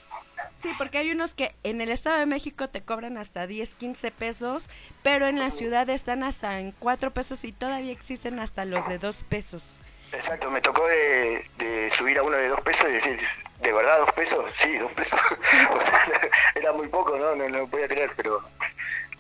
[0.63, 4.11] Sí, porque hay unos que en el Estado de México te cobran hasta 10, 15
[4.13, 4.71] pesos,
[5.03, 8.99] pero en la ciudad están hasta en 4 pesos y todavía existen hasta los de
[8.99, 9.81] 2 pesos.
[10.13, 13.19] Exacto, me tocó de, de subir a uno de dos pesos y decir,
[13.61, 14.45] ¿de verdad dos pesos?
[14.61, 15.19] Sí, dos pesos.
[15.71, 16.07] O sea,
[16.55, 17.35] era muy poco, ¿no?
[17.35, 18.43] No, no lo podía creer, pero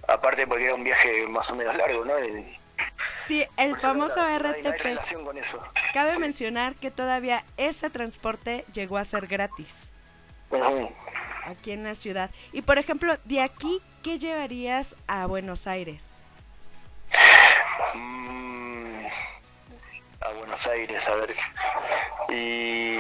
[0.09, 2.15] aparte porque era un viaje más o menos largo, ¿no?
[3.27, 4.81] Sí, el famoso no no RTP.
[4.83, 5.63] relación con eso.
[5.95, 9.89] Cabe mencionar que todavía ese transporte llegó a ser gratis.
[10.51, 10.93] Ujú.
[11.47, 12.31] aquí en la ciudad.
[12.53, 16.03] Y por ejemplo, de aquí, ¿qué llevarías a Buenos Aires?
[17.95, 19.07] Mm,
[20.21, 21.35] a Buenos Aires, a ver.
[22.29, 22.97] Y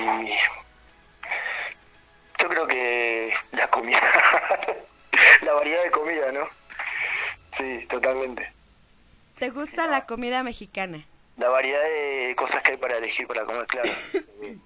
[2.38, 4.00] yo creo que la comida,
[5.42, 6.48] la variedad de comida, ¿no?
[7.56, 8.52] Sí, totalmente.
[9.38, 11.04] ¿Te gusta la comida mexicana?
[11.36, 13.90] La variedad de cosas que hay para elegir para comer, claro.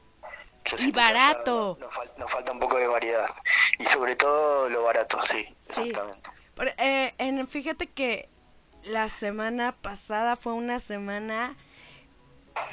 [0.66, 1.78] Yo Y barato.
[1.80, 3.30] Nos, fal- nos falta un poco de variedad.
[3.78, 5.46] Y sobre todo lo barato, sí.
[5.60, 5.90] Sí.
[5.90, 6.30] Exactamente.
[6.78, 8.28] Eh, en, fíjate que
[8.84, 11.54] la semana pasada fue una semana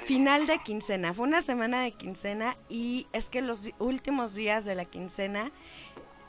[0.05, 4.76] final de quincena, fue una semana de quincena y es que los últimos días de
[4.76, 5.51] la quincena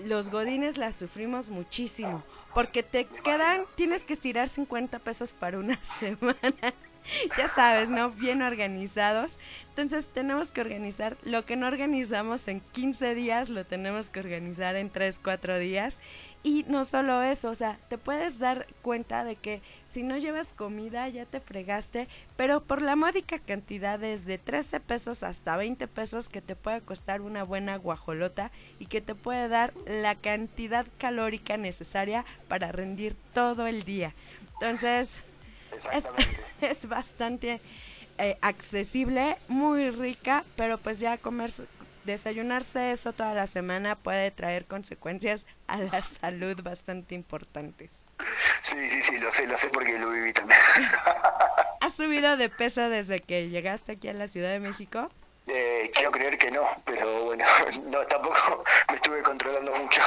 [0.01, 2.25] los godines la sufrimos muchísimo
[2.55, 6.75] porque te quedan, tienes que estirar 50 pesos para una semana.
[7.37, 8.11] Ya sabes, ¿no?
[8.11, 9.39] Bien organizados.
[9.69, 14.77] Entonces tenemos que organizar lo que no organizamos en 15 días, lo tenemos que organizar
[14.77, 15.99] en 3, 4 días.
[16.45, 20.47] Y no solo eso, o sea, te puedes dar cuenta de que si no llevas
[20.49, 26.29] comida ya te fregaste, pero por la módica cantidad desde 13 pesos hasta 20 pesos
[26.29, 31.57] que te puede costar una buena guajolota y que te puede dar la cantidad calórica
[31.57, 34.13] necesaria para rendir todo el día.
[34.61, 35.09] Entonces,
[35.95, 36.05] es,
[36.61, 37.59] es bastante
[38.19, 41.51] eh, accesible, muy rica, pero pues ya comer,
[42.05, 47.91] desayunarse eso toda la semana puede traer consecuencias a la salud bastante importantes.
[48.63, 50.61] Sí, sí, sí, lo sé, lo sé porque lo viví también.
[51.81, 55.11] ¿Has subido de peso desde que llegaste aquí a la Ciudad de México?
[55.47, 57.45] Eh, quiero creer que no, pero bueno,
[57.87, 60.01] no, tampoco me estuve controlando mucho.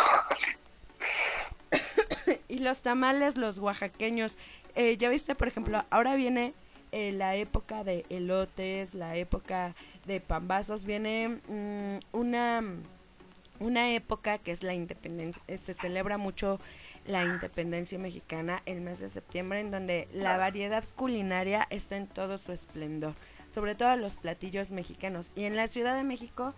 [2.48, 4.38] y los tamales, los oaxaqueños,
[4.76, 6.54] eh, ya viste, por ejemplo, ahora viene
[6.92, 9.76] eh, la época de elotes, la época
[10.08, 12.64] de pambazos, viene mm, una,
[13.60, 16.60] una época que es la independencia, eh, se celebra mucho
[17.06, 22.38] la independencia mexicana el mes de septiembre, en donde la variedad culinaria está en todo
[22.38, 23.14] su esplendor,
[23.54, 25.32] sobre todo los platillos mexicanos.
[25.36, 26.54] Y en la Ciudad de México,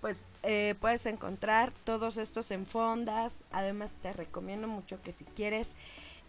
[0.00, 3.34] pues eh, puedes encontrar todos estos en fondas.
[3.50, 5.76] Además, te recomiendo mucho que si quieres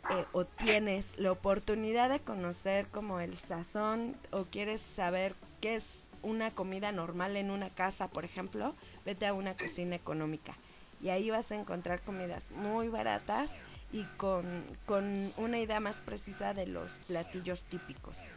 [0.09, 6.04] eh, o tienes la oportunidad de conocer como el sazón o quieres saber qué es
[6.25, 10.53] una comida normal en una casa, por ejemplo, vete a una cocina económica.
[11.01, 13.57] Y ahí vas a encontrar comidas muy baratas
[13.91, 18.27] y con, con una idea más precisa de los platillos típicos.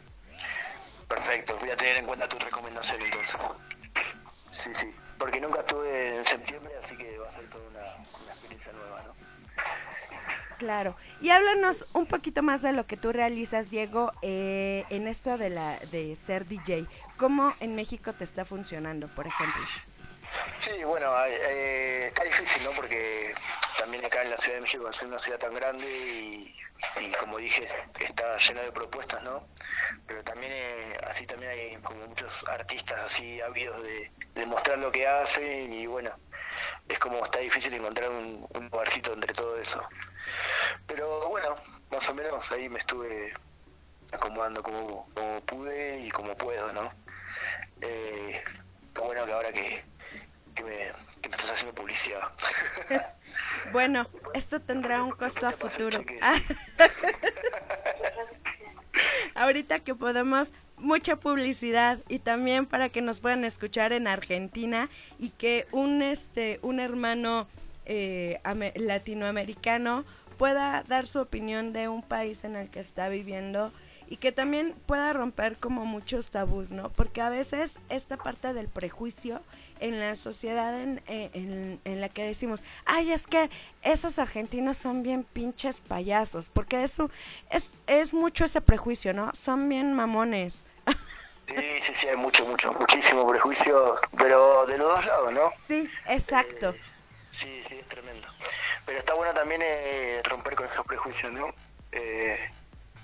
[1.07, 3.35] Perfecto, voy a tener en cuenta tu recomendación entonces.
[4.51, 8.31] Sí, sí, porque nunca estuve en septiembre, así que va a ser toda una, una
[8.31, 9.13] experiencia nueva, ¿no?
[10.59, 10.95] Claro.
[11.21, 15.49] Y háblanos un poquito más de lo que tú realizas, Diego, eh, en esto de,
[15.49, 16.85] la, de ser DJ.
[17.15, 19.61] ¿Cómo en México te está funcionando, por ejemplo?
[20.65, 22.71] Sí, bueno, eh, está difícil, ¿no?
[22.71, 23.33] Porque
[23.77, 26.55] también acá en la Ciudad de México, al ser una ciudad tan grande y,
[26.99, 27.67] y como dije,
[27.99, 29.47] está llena de propuestas, ¿no?
[30.07, 34.91] Pero también, eh, así también hay como muchos artistas así ávidos de, de mostrar lo
[34.91, 36.11] que hacen y bueno,
[36.87, 39.81] es como está difícil encontrar un, un lugarcito entre todo eso.
[40.87, 41.55] Pero bueno,
[41.91, 43.33] más o menos ahí me estuve
[44.11, 45.07] acomodando como,
[45.45, 46.91] pude y como puedo, ¿no?
[47.81, 48.43] Eh,
[48.93, 49.83] qué bueno que ahora que,
[50.55, 50.91] que, me,
[51.21, 52.21] que me estás haciendo publicidad.
[53.71, 56.03] Bueno, esto tendrá un costo a futuro.
[59.35, 64.89] Ahorita que podemos, mucha publicidad y también para que nos puedan escuchar en Argentina
[65.19, 67.47] y que un este un hermano
[67.85, 70.03] eh, ame- latinoamericano
[70.37, 73.71] pueda dar su opinión de un país en el que está viviendo
[74.07, 76.89] y que también pueda romper como muchos tabús, ¿no?
[76.89, 79.41] Porque a veces esta parte del prejuicio
[79.79, 83.49] en la sociedad en, eh, en- en la que decimos, ay, es que
[83.81, 87.09] esos argentinos son bien pinches payasos, porque eso
[87.49, 89.31] es, es mucho ese prejuicio, ¿no?
[89.33, 90.65] Son bien mamones.
[91.47, 95.51] Sí, sí, sí, hay mucho, mucho, muchísimo prejuicio, pero de los dos lados, ¿no?
[95.67, 96.75] Sí, exacto.
[97.31, 98.27] Sí, sí, es tremendo.
[98.85, 101.47] Pero está bueno también eh, romper con esos prejuicios, ¿no?
[101.91, 102.37] Eh,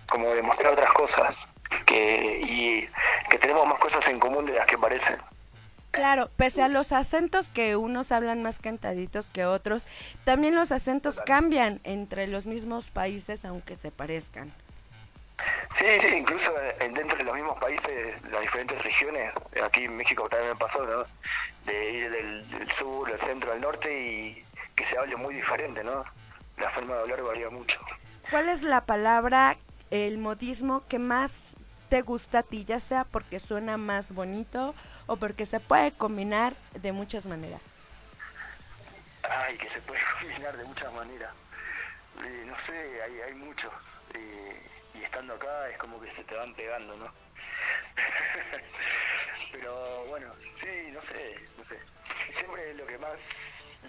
[0.07, 1.47] como demostrar otras cosas
[1.88, 2.88] que y
[3.30, 5.17] que tenemos más cosas en común de las que parecen.
[5.95, 9.87] Claro, pese a los acentos que unos hablan más cantaditos que otros,
[10.25, 14.53] también los acentos cambian entre los mismos países aunque se parezcan.
[15.73, 19.33] Sí, sí, incluso eh, dentro de los mismos países, las diferentes regiones,
[19.63, 21.05] aquí en México también me pasó, ¿no?
[21.65, 25.81] De ir del, del sur, del centro, al norte y que se hable muy diferente,
[25.81, 26.03] ¿no?
[26.57, 27.79] La forma de hablar varía mucho.
[28.29, 29.57] ¿Cuál es la palabra,
[29.91, 31.55] el modismo que más
[31.89, 34.75] te gusta a ti, ya sea porque suena más bonito
[35.07, 37.61] o porque se puede combinar de muchas maneras?
[39.23, 41.33] Ay, que se puede combinar de muchas maneras.
[42.23, 43.73] Eh, no sé, hay, hay muchos.
[44.13, 47.11] eh, y estando acá es como que se te van pegando, ¿no?
[49.51, 51.79] Pero bueno, sí, no sé, no sé.
[52.29, 53.19] Siempre lo que más,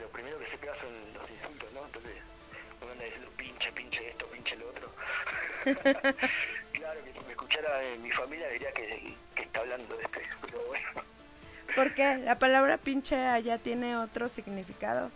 [0.01, 1.85] lo primero que se pega son los insultos, ¿no?
[1.85, 2.13] Entonces,
[2.83, 4.93] uno anda diciendo pinche, pinche esto, pinche lo otro.
[6.73, 10.23] claro que si me escuchara eh, mi familia diría que, que está hablando de este,
[10.43, 10.87] pero bueno.
[11.75, 12.17] ¿Por qué?
[12.19, 15.11] La palabra pinche allá tiene otro significado.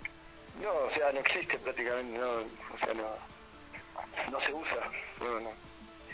[0.61, 2.31] No, o sea, no existe prácticamente, no,
[2.75, 4.77] o sea, no, no se usa,
[5.21, 5.51] no, no.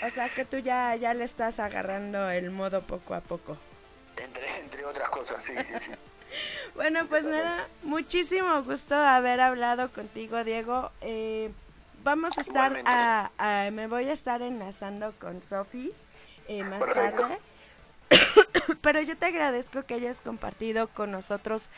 [0.06, 3.56] O sea que tú ya, ya le estás agarrando el modo poco a poco.
[4.16, 5.90] Entre, entre otras cosas, sí, sí, sí.
[6.74, 10.90] Bueno, pues nada, muchísimo gusto haber hablado contigo, Diego.
[11.00, 11.50] Eh,
[12.04, 15.90] vamos a estar a, a- me voy a estar enlazando con Sofi
[16.48, 17.22] eh, más Perfecto.
[17.22, 17.38] tarde.
[18.82, 21.70] Pero yo te agradezco que hayas compartido con nosotros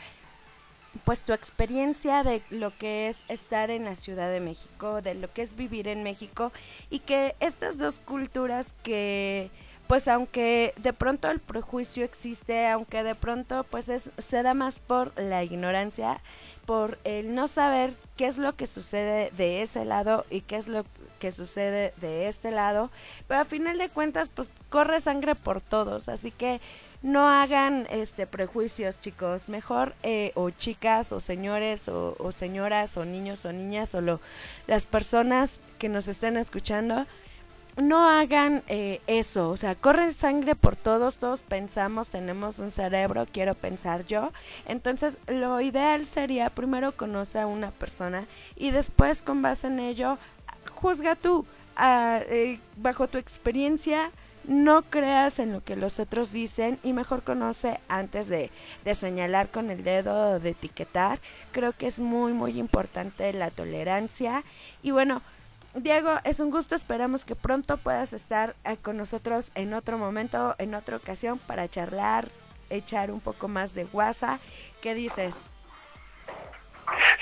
[1.05, 5.31] pues tu experiencia de lo que es estar en la Ciudad de México, de lo
[5.31, 6.51] que es vivir en México
[6.89, 9.51] y que estas dos culturas que
[9.89, 14.81] pues aunque de pronto el prejuicio existe, aunque de pronto pues es, se da más
[14.81, 16.21] por la ignorancia,
[16.67, 20.67] por el no saber qué es lo que sucede de ese lado y qué es
[20.67, 20.85] lo
[21.17, 22.91] que sucede de este lado,
[23.27, 26.61] pero a final de cuentas pues corre sangre por todos, así que
[27.01, 33.05] no hagan este prejuicios chicos, mejor eh, o chicas o señores o, o señoras o
[33.05, 34.21] niños o niñas o lo,
[34.67, 37.07] las personas que nos estén escuchando,
[37.77, 43.25] no hagan eh, eso, o sea, corre sangre por todos, todos pensamos, tenemos un cerebro,
[43.31, 44.31] quiero pensar yo,
[44.65, 50.17] entonces lo ideal sería primero conocer a una persona y después con base en ello,
[50.73, 51.45] juzga tú,
[51.75, 54.11] ah, eh, bajo tu experiencia,
[54.45, 58.49] no creas en lo que los otros dicen y mejor conoce antes de,
[58.83, 61.19] de señalar con el dedo o de etiquetar.
[61.51, 64.43] Creo que es muy, muy importante la tolerancia.
[64.81, 65.21] Y bueno,
[65.75, 66.75] Diego, es un gusto.
[66.75, 71.67] Esperamos que pronto puedas estar eh, con nosotros en otro momento, en otra ocasión, para
[71.67, 72.29] charlar,
[72.69, 74.39] echar un poco más de guasa.
[74.81, 75.35] ¿Qué dices?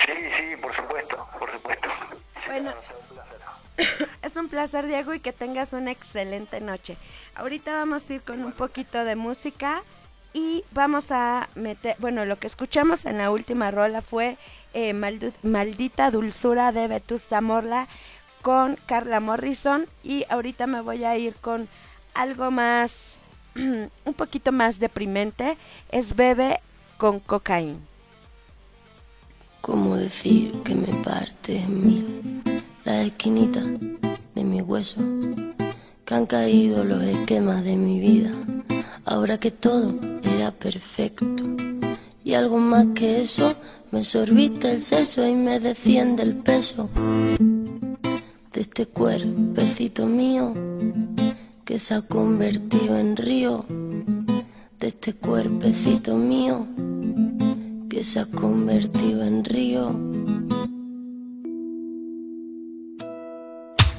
[0.06, 1.90] Sí, sí, por supuesto, por supuesto.
[2.36, 2.72] Sí, Bueno.
[2.72, 2.78] un.
[4.22, 6.98] Es un placer, Diego, y que tengas una excelente noche.
[7.36, 9.84] Ahorita vamos a ir con un poquito de música
[10.34, 14.38] y vamos a meter, bueno, lo que escuchamos en la última rola fue
[14.74, 17.88] eh, Maldita Dulzura de Vetusta Morla
[18.48, 21.68] con Carla Morrison y ahorita me voy a ir con
[22.14, 23.18] algo más,
[23.58, 25.58] un poquito más deprimente,
[25.92, 26.62] es Bebe
[26.98, 27.78] con cocaína.
[29.60, 32.42] ¿Cómo decir que me parte en mil
[32.86, 33.62] la esquinita
[34.34, 35.02] de mi hueso?
[36.06, 38.32] Que han caído los esquemas de mi vida,
[39.04, 39.94] ahora que todo
[40.24, 41.44] era perfecto.
[42.24, 43.56] Y algo más que eso,
[43.92, 46.90] me sorbiste el seso y me desciende el peso
[48.58, 50.52] de este cuerpecito mío
[51.64, 53.64] que se ha convertido en río,
[54.80, 56.66] de este cuerpecito mío
[57.88, 59.92] que se ha convertido en río.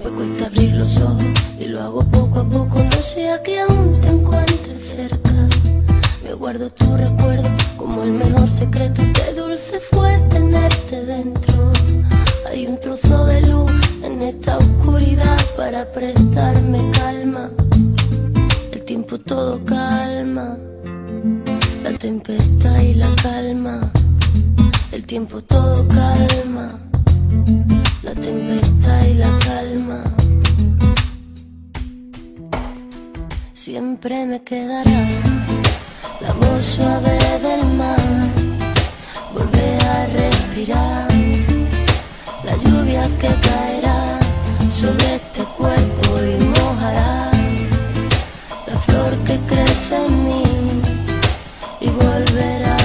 [0.03, 1.25] Me cuesta abrir los ojos
[1.61, 5.49] y lo hago poco a poco, no sea que aún te encuentres cerca.
[6.25, 11.71] Me guardo tu recuerdo como el mejor secreto, qué dulce fue tenerte dentro.
[12.51, 13.68] Hay un trozo de luz
[14.19, 17.51] en esta oscuridad para prestarme calma.
[18.73, 20.57] El tiempo todo calma
[21.83, 23.93] la tempestad y la calma,
[24.93, 26.79] el tiempo todo calma,
[28.03, 30.03] la tempestad y la calma.
[33.53, 35.01] Siempre me quedará
[36.21, 38.01] la voz suave del mar,
[39.33, 41.09] volver a respirar,
[42.45, 44.08] la lluvia que caerá
[44.81, 47.33] sobre este cuerpo y mojará
[48.65, 50.43] la flor que crece en mí
[51.81, 52.79] y volver a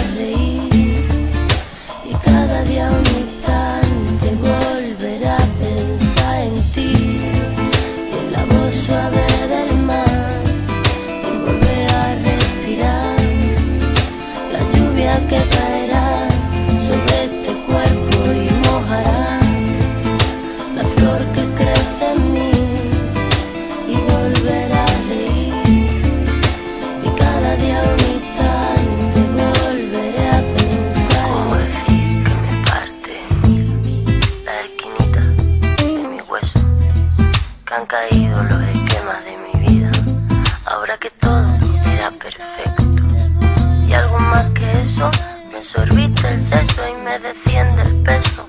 [47.14, 48.48] me defiende el peso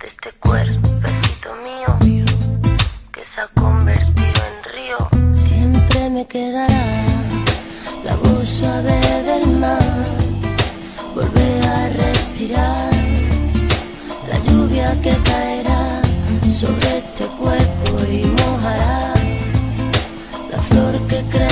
[0.00, 2.26] de este cuerpecito mío
[3.10, 4.98] que se ha convertido en río.
[5.34, 6.86] Siempre me quedará
[8.04, 9.82] la voz suave del mar,
[11.14, 12.90] volver a respirar
[14.28, 16.02] la lluvia que caerá
[16.52, 19.14] sobre este cuerpo y mojará
[20.50, 21.49] la flor que crece.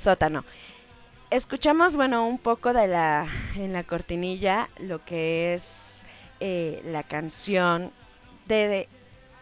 [0.00, 0.44] Sótano.
[1.30, 6.02] Escuchamos, bueno, un poco de la, en la cortinilla, lo que es
[6.40, 7.92] eh, la canción
[8.46, 8.88] de,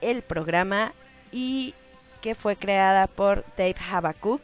[0.01, 0.93] el programa
[1.33, 1.75] y
[2.21, 4.43] que fue creada por Dave Habakuk,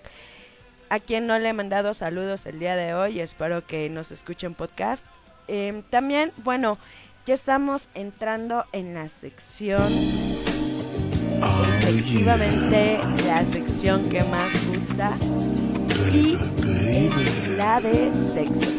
[0.89, 4.55] a quien no le he mandado saludos el día de hoy, espero que nos escuchen
[4.55, 5.05] podcast.
[5.49, 6.79] Em, también, bueno,
[7.27, 9.93] ya estamos entrando en la sección,
[11.79, 15.13] efectivamente, la sección que más gusta
[16.13, 16.35] y
[16.89, 18.71] es la de sexo.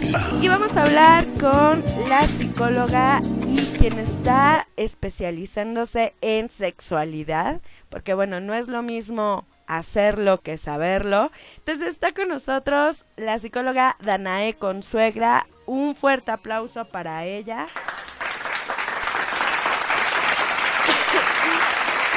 [0.42, 8.40] Y vamos a hablar con la psicóloga y quien está especializándose en sexualidad, porque bueno,
[8.40, 11.32] no es lo mismo hacerlo que saberlo.
[11.58, 15.48] Entonces está con nosotros la psicóloga Danae Consuegra.
[15.66, 17.68] Un fuerte aplauso para ella.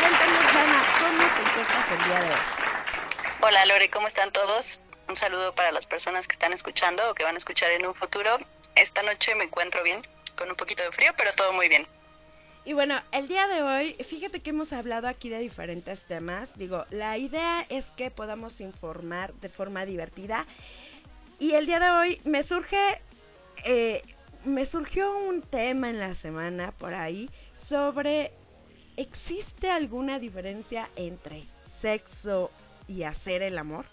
[0.00, 2.40] Cuéntanos, Dana, ¿cómo te encuentras el día de hoy?
[3.42, 4.80] Hola Lore, ¿cómo están todos?
[5.08, 7.94] Un saludo para las personas que están escuchando o que van a escuchar en un
[7.94, 8.38] futuro.
[8.74, 10.00] Esta noche me encuentro bien,
[10.36, 11.86] con un poquito de frío, pero todo muy bien.
[12.64, 16.56] Y bueno, el día de hoy, fíjate que hemos hablado aquí de diferentes temas.
[16.56, 20.46] Digo, la idea es que podamos informar de forma divertida.
[21.38, 23.02] Y el día de hoy me surge,
[23.64, 24.02] eh,
[24.44, 28.32] me surgió un tema en la semana por ahí sobre,
[28.96, 31.44] ¿existe alguna diferencia entre
[31.80, 32.50] sexo
[32.86, 33.86] y hacer el amor?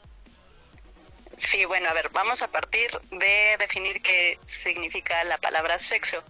[1.38, 6.24] Sí, bueno, a ver, vamos a partir de definir qué significa la palabra sexo.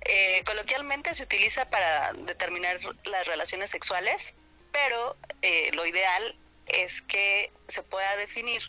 [0.00, 4.34] Eh, coloquialmente se utiliza para determinar las relaciones sexuales,
[4.72, 8.60] pero eh, lo ideal es que se pueda definir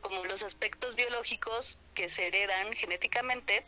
[0.00, 3.64] como los aspectos biológicos que se heredan genéticamente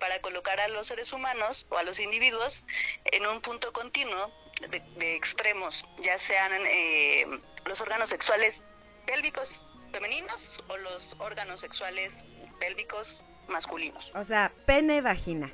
[0.00, 2.66] para colocar a los seres humanos o a los individuos
[3.04, 4.32] en un punto continuo
[4.68, 7.26] de, de extremos, ya sean eh,
[7.64, 8.62] los órganos sexuales
[9.06, 12.12] pélvicos femeninos o los órganos sexuales
[12.58, 14.14] pélvicos masculinos.
[14.14, 15.52] O sea, pene, vagina.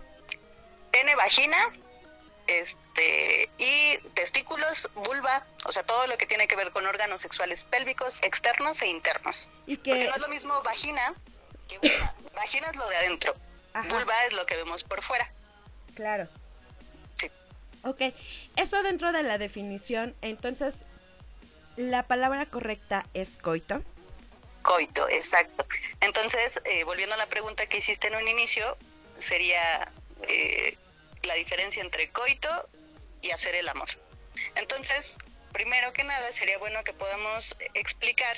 [0.92, 1.57] Pene, vagina,
[2.46, 7.64] este, y testículos, vulva, o sea, todo lo que tiene que ver con órganos sexuales
[7.64, 9.51] pélvicos, externos e internos.
[9.66, 11.14] Y Porque que no es lo mismo vagina
[11.68, 12.14] que vulva.
[12.34, 13.34] vagina es lo de adentro,
[13.74, 13.88] Ajá.
[13.88, 15.30] vulva es lo que vemos por fuera.
[15.94, 16.28] Claro.
[17.85, 18.03] Ok,
[18.57, 20.85] eso dentro de la definición, entonces,
[21.76, 23.83] la palabra correcta es coito.
[24.62, 25.66] Coito, exacto.
[26.01, 28.76] Entonces, eh, volviendo a la pregunta que hiciste en un inicio,
[29.18, 29.91] sería
[30.22, 30.76] eh,
[31.22, 32.68] la diferencia entre coito
[33.22, 33.89] y hacer el amor.
[34.55, 35.16] Entonces,
[35.53, 38.37] primero que nada, sería bueno que podamos explicar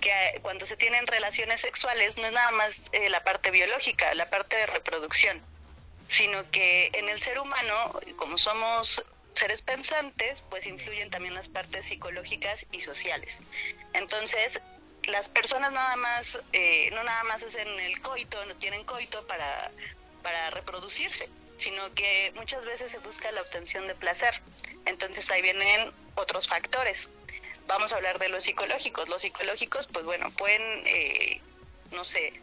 [0.00, 4.14] que eh, cuando se tienen relaciones sexuales no es nada más eh, la parte biológica,
[4.14, 5.40] la parte de reproducción,
[6.12, 9.02] sino que en el ser humano, como somos
[9.32, 13.38] seres pensantes, pues influyen también las partes psicológicas y sociales.
[13.94, 14.60] Entonces,
[15.04, 19.70] las personas nada más, eh, no nada más hacen el coito, no tienen coito para,
[20.22, 24.34] para reproducirse, sino que muchas veces se busca la obtención de placer.
[24.84, 27.08] Entonces ahí vienen otros factores.
[27.66, 29.08] Vamos a hablar de los psicológicos.
[29.08, 31.40] Los psicológicos, pues bueno, pueden, eh,
[31.90, 32.34] no sé,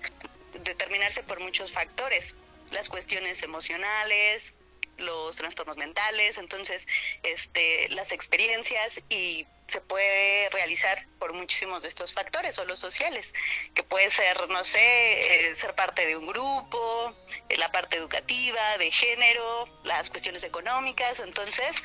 [0.63, 2.35] determinarse por muchos factores.
[2.71, 4.53] Las cuestiones emocionales,
[4.99, 6.87] los trastornos mentales, entonces
[7.23, 13.33] este, las experiencias y se puede realizar por muchísimos de estos factores o los sociales,
[13.75, 17.15] que puede ser, no sé, eh, ser parte de un grupo,
[17.49, 21.75] eh, la parte educativa, de género, las cuestiones económicas, entonces,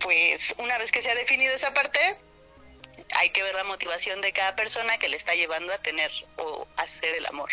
[0.00, 2.16] pues una vez que se ha definido esa parte,
[3.16, 6.66] hay que ver la motivación de cada persona que le está llevando a tener o
[6.76, 7.50] hacer el amor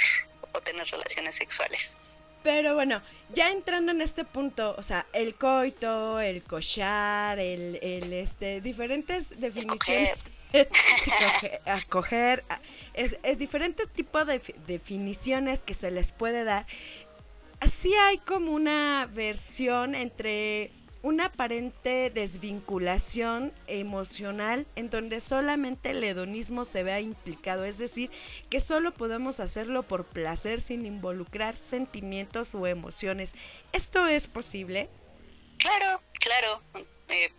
[0.53, 1.97] o tener relaciones sexuales.
[2.45, 3.01] Pero bueno,
[3.33, 9.39] ya entrando en este punto, o sea, el coito, el cochar, el, el este, diferentes
[9.41, 10.11] definiciones.
[10.51, 12.59] Coger, acoger, a-
[12.93, 16.67] es, es diferente tipo de fi- definiciones que se les puede dar.
[17.61, 20.69] Así hay como una versión entre
[21.05, 28.09] una aparente desvinculación emocional en donde solamente el hedonismo se vea implicado, es decir,
[28.49, 33.33] que solo podemos hacerlo por placer sin involucrar sentimientos o emociones.
[33.71, 34.89] ¿Esto es posible?
[35.59, 36.63] Claro, claro.
[37.09, 37.31] Eh,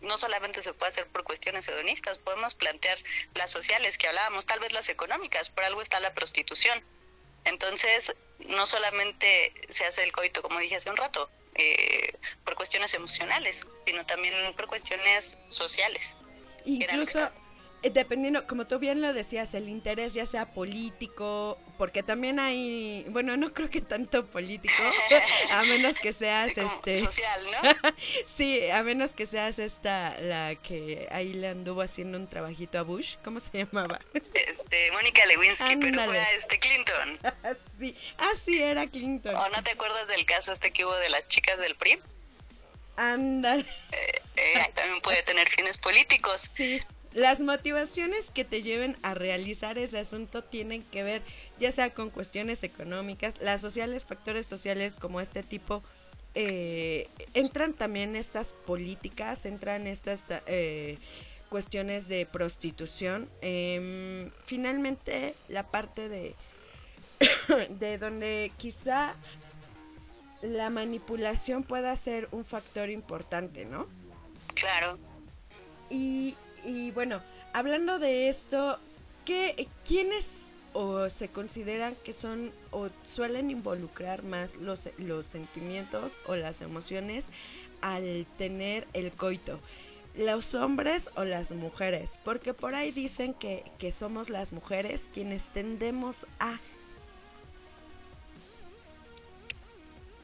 [0.00, 2.98] no solamente se puede hacer por cuestiones hedonistas, podemos plantear
[3.34, 6.82] las sociales que hablábamos, tal vez las económicas, por algo está la prostitución.
[7.44, 12.12] Entonces, no solamente se hace el coito, como dije hace un rato, eh,
[12.44, 16.16] por cuestiones emocionales, sino también por cuestiones sociales.
[16.64, 17.30] Incluso,
[17.90, 23.36] dependiendo, como tú bien lo decías, el interés ya sea político, porque también hay, bueno,
[23.36, 24.82] no creo que tanto político,
[25.50, 27.92] a menos que seas este social, ¿no?
[28.36, 32.82] sí, a menos que seas esta la que ahí le anduvo haciendo un trabajito a
[32.82, 34.00] Bush, ¿cómo se llamaba?
[34.14, 37.18] Este, Mónica Lewinsky, pero fue a este Clinton.
[37.78, 39.34] sí, ah, sí, era Clinton.
[39.34, 41.98] ¿O no te acuerdas del caso este que hubo de las chicas del PRI?
[42.96, 43.66] Ándale.
[44.36, 46.48] Eh, también puede tener fines políticos.
[46.56, 46.80] Sí,
[47.14, 51.22] las motivaciones que te lleven a realizar ese asunto tienen que ver
[51.58, 55.82] ya sea con cuestiones económicas, las sociales, factores sociales como este tipo,
[56.34, 60.98] eh, entran también estas políticas, entran estas eh,
[61.48, 63.28] cuestiones de prostitución.
[63.40, 66.34] Em, finalmente, la parte de,
[67.78, 69.14] de donde quizá
[70.42, 73.86] la manipulación pueda ser un factor importante, ¿no?
[74.54, 74.98] Claro.
[75.88, 76.34] Y,
[76.64, 77.20] y bueno,
[77.52, 78.78] hablando de esto,
[79.24, 80.26] ¿qué, ¿quiénes
[80.72, 87.26] o se consideran que son o suelen involucrar más los, los sentimientos o las emociones
[87.80, 89.60] al tener el coito?
[90.16, 92.18] ¿Los hombres o las mujeres?
[92.24, 96.58] Porque por ahí dicen que, que somos las mujeres quienes tendemos a...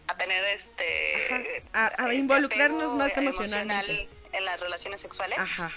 [0.06, 1.64] A tener este...
[1.72, 4.08] a, a este involucrarnos más emocional emocionalmente.
[4.32, 5.38] en las relaciones sexuales.
[5.38, 5.72] Ajá.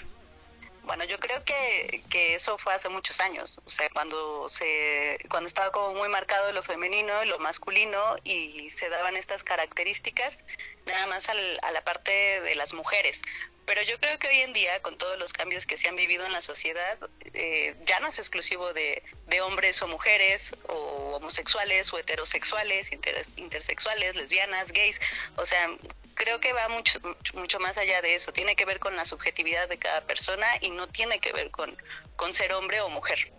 [0.84, 5.46] Bueno, yo creo que, que eso fue hace muchos años, o sea, cuando se cuando
[5.48, 10.36] estaba como muy marcado lo femenino y lo masculino y se daban estas características
[10.84, 12.10] nada más al- a la parte
[12.42, 13.22] de las mujeres.
[13.64, 16.26] Pero yo creo que hoy en día, con todos los cambios que se han vivido
[16.26, 16.98] en la sociedad,
[17.32, 23.24] eh, ya no es exclusivo de, de hombres o mujeres, o homosexuales o heterosexuales, inter-
[23.36, 25.00] intersexuales, lesbianas, gays.
[25.36, 25.70] O sea,
[26.14, 26.98] creo que va mucho,
[27.34, 28.32] mucho, más allá de eso.
[28.32, 31.76] Tiene que ver con la subjetividad de cada persona y no tiene que ver con,
[32.16, 33.32] con ser hombre o mujer.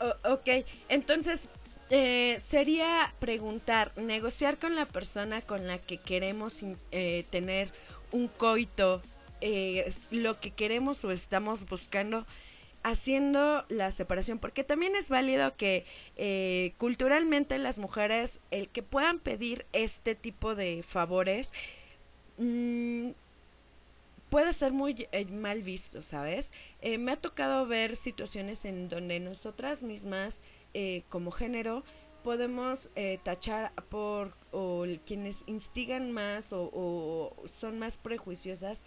[0.00, 0.48] O- ok,
[0.88, 1.48] entonces
[1.90, 7.70] eh, sería preguntar, negociar con la persona con la que queremos eh, tener
[8.12, 9.02] un coito,
[9.40, 12.26] eh, lo que queremos o estamos buscando,
[12.82, 15.84] haciendo la separación, porque también es válido que
[16.16, 21.52] eh, culturalmente las mujeres, el que puedan pedir este tipo de favores,
[22.38, 23.10] mm,
[24.30, 26.52] puede ser muy eh, mal visto, ¿sabes?
[26.80, 30.40] Eh, me ha tocado ver situaciones en donde nosotras mismas,
[31.08, 31.82] como género,
[32.22, 32.90] podemos
[33.24, 38.84] tachar por o quienes instigan más o son más prejuiciosas.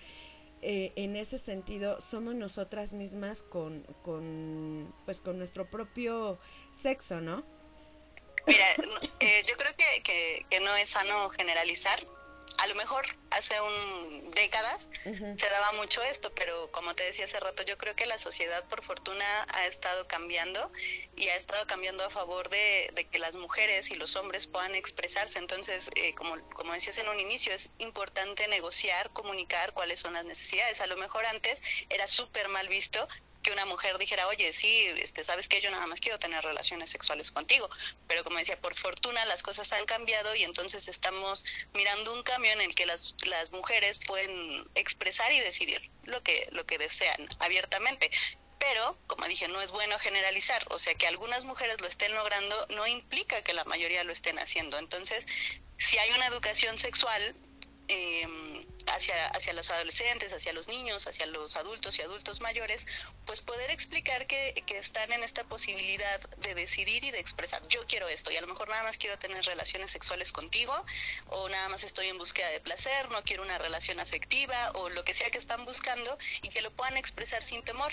[0.64, 6.39] Eh, en ese sentido, somos nosotras mismas con, con, pues, con nuestro propio
[6.82, 7.43] sexo, ¿no?
[8.47, 8.66] Mira,
[9.20, 11.99] eh, yo creo que, que no es sano generalizar.
[12.58, 17.39] A lo mejor hace un décadas se daba mucho esto, pero como te decía hace
[17.39, 20.72] rato, yo creo que la sociedad por fortuna ha estado cambiando
[21.16, 24.76] y ha estado cambiando a favor de, de que las mujeres y los hombres puedan
[24.76, 25.39] expresarse.
[25.39, 30.26] Entonces, eh, como, como decías en un inicio, es importante negociar, comunicar cuáles son las
[30.26, 30.82] necesidades.
[30.82, 33.08] A lo mejor antes era súper mal visto
[33.43, 36.89] que una mujer dijera, oye, sí, este, sabes que yo nada más quiero tener relaciones
[36.89, 37.69] sexuales contigo.
[38.07, 42.51] Pero como decía, por fortuna las cosas han cambiado y entonces estamos mirando un cambio
[42.53, 47.27] en el que las, las mujeres pueden expresar y decidir lo que, lo que desean
[47.39, 48.09] abiertamente.
[48.57, 50.65] Pero, como dije, no es bueno generalizar.
[50.69, 54.39] O sea, que algunas mujeres lo estén logrando no implica que la mayoría lo estén
[54.39, 54.77] haciendo.
[54.77, 55.25] Entonces,
[55.77, 57.35] si hay una educación sexual
[57.89, 58.25] eh,
[58.88, 62.86] hacia, hacia los adolescentes, hacia los niños, hacia los adultos y adultos mayores,
[63.25, 67.86] pues poder explicar que, que están en esta posibilidad de decidir y de expresar, yo
[67.88, 70.73] quiero esto y a lo mejor nada más quiero tener relaciones sexuales contigo
[71.29, 75.03] o nada más estoy en búsqueda de placer, no quiero una relación afectiva o lo
[75.03, 77.91] que sea que están buscando y que lo puedan expresar sin temor.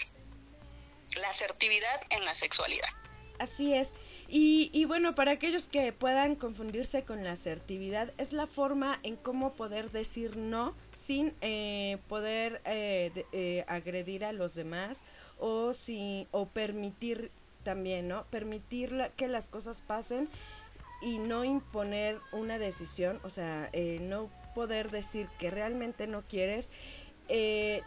[1.16, 2.88] La asertividad en la sexualidad.
[3.41, 3.91] Así es.
[4.33, 9.55] Y, bueno, para aquellos que puedan confundirse con la asertividad, es la forma en cómo
[9.55, 15.01] poder decir no sin eh, poder eh, eh, agredir a los demás
[15.41, 17.33] o, si, o permitir
[17.64, 18.22] también, ¿no?
[18.31, 20.28] Permitir que las cosas pasen
[21.03, 26.70] y no imponer una decisión, o sea, eh, no poder decir que realmente no quieres.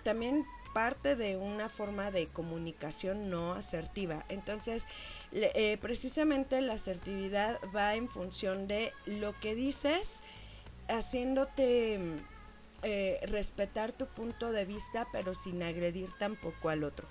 [0.03, 4.25] También parte de una forma de comunicación no asertiva.
[4.27, 4.85] Entonces,
[5.33, 10.21] eh, precisamente la asertividad va en función de lo que dices,
[10.87, 12.17] haciéndote mm,
[12.83, 17.07] eh, respetar tu punto de vista, pero sin agredir tampoco al otro.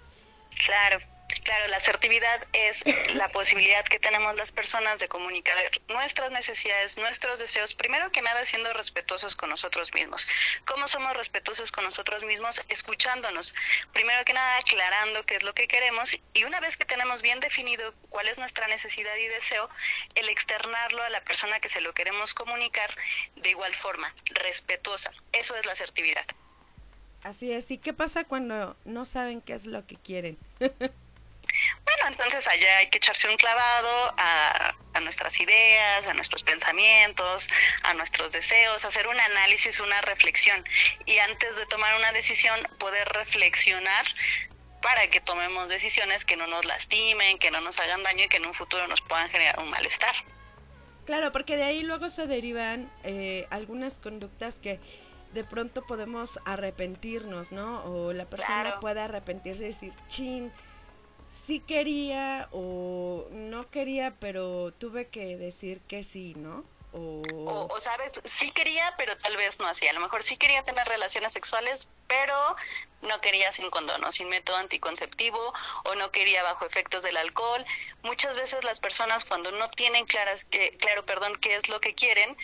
[0.65, 0.99] Claro.
[1.41, 5.57] Claro, la asertividad es la posibilidad que tenemos las personas de comunicar
[5.89, 10.27] nuestras necesidades, nuestros deseos, primero que nada siendo respetuosos con nosotros mismos.
[10.67, 12.63] ¿Cómo somos respetuosos con nosotros mismos?
[12.69, 13.55] Escuchándonos.
[13.93, 17.41] Primero que nada aclarando qué es lo que queremos y una vez que tenemos bien
[17.41, 19.69] definido cuál es nuestra necesidad y deseo,
[20.15, 22.95] el externarlo a la persona que se lo queremos comunicar
[23.37, 25.13] de igual forma, respetuosa.
[25.33, 26.27] Eso es la asertividad.
[27.23, 27.71] Así es.
[27.71, 30.39] ¿Y qué pasa cuando no saben qué es lo que quieren?
[31.85, 37.49] Bueno, entonces allá hay que echarse un clavado a, a, nuestras ideas, a nuestros pensamientos,
[37.83, 40.65] a nuestros deseos, hacer un análisis, una reflexión
[41.07, 44.07] y antes de tomar una decisión poder reflexionar
[44.83, 48.39] para que tomemos decisiones que no nos lastimen, que no nos hagan daño y que
[48.39, 50.15] en un futuro nos puedan generar un malestar.
[51.07, 54.81] Claro, porque de ahí luego se derivan eh, algunas conductas que
[55.33, 57.85] de pronto podemos arrepentirnos, ¿no?
[57.85, 58.81] O la persona Claro.
[58.81, 60.53] puede arrepentirse y decir, chin,
[61.45, 66.65] sí quería o no quería, pero tuve que decir que sí, ¿no?
[66.95, 69.91] O, sabes, sí quería, pero tal vez no hacía.
[69.91, 72.35] A lo mejor sí quería tener relaciones sexuales, pero
[73.01, 77.65] no quería sin condón o sin método anticonceptivo o no quería bajo efectos del alcohol.
[78.03, 81.95] Muchas veces las personas cuando no tienen claras que, claro, perdón, qué es lo que
[81.95, 82.37] quieren,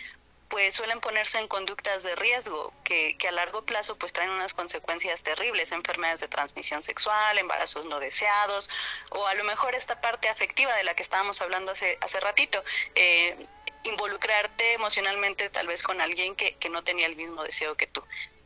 [0.49, 5.21] pues suelen ponerse en conductas de riesgo que, a largo plazo pues traen unas consecuencias
[5.21, 8.69] terribles, enfermedades de transmisión sexual, embarazos no deseados
[9.11, 12.63] o a lo mejor esta parte afectiva de la que estábamos hablando hace, hace ratito,
[12.95, 13.37] eh,
[13.83, 18.03] involucrarte emocionalmente tal vez con alguien que, que no tenía el mismo deseo que tú.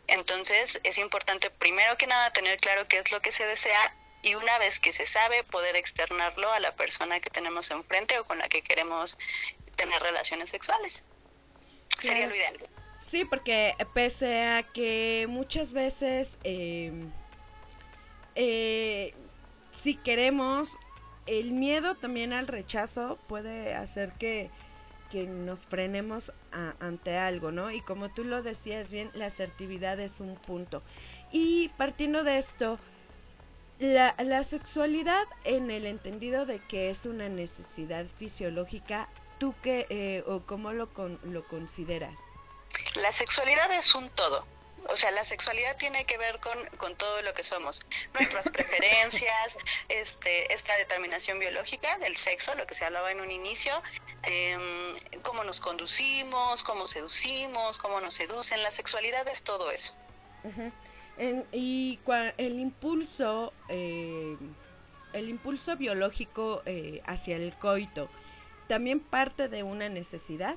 [0.07, 4.35] Entonces es importante primero que nada tener claro qué es lo que se desea y
[4.35, 8.39] una vez que se sabe poder externarlo a la persona que tenemos enfrente o con
[8.39, 9.17] la que queremos
[9.77, 11.05] tener relaciones sexuales.
[12.07, 12.57] Sería lo ideal.
[13.01, 16.91] Sí, porque pese a que muchas veces eh,
[18.35, 19.13] eh,
[19.81, 20.69] si queremos,
[21.27, 24.49] el miedo también al rechazo puede hacer que,
[25.11, 27.71] que nos frenemos a- ante algo, ¿no?
[27.71, 30.81] Y como tú lo decías bien, la asertividad es un punto.
[31.31, 32.79] Y partiendo de esto,
[33.79, 39.07] la, la sexualidad en el entendido de que es una necesidad fisiológica,
[39.43, 42.13] ¿tú qué eh, o cómo lo, con- lo consideras?
[42.95, 44.45] La sexualidad es un todo.
[44.87, 47.81] O sea, la sexualidad tiene que ver con, con todo lo que somos.
[48.13, 49.57] Nuestras preferencias,
[49.89, 53.73] este, esta determinación biológica del sexo, lo que se hablaba en un inicio,
[54.23, 54.61] em,
[55.23, 58.63] cómo nos conducimos, cómo seducimos, cómo nos seducen.
[58.63, 59.93] La sexualidad es todo eso.
[61.17, 64.37] En- y cua- el impulso, eh,
[65.11, 68.09] el impulso biológico eh, hacia el coito,
[68.67, 70.55] también parte de una necesidad.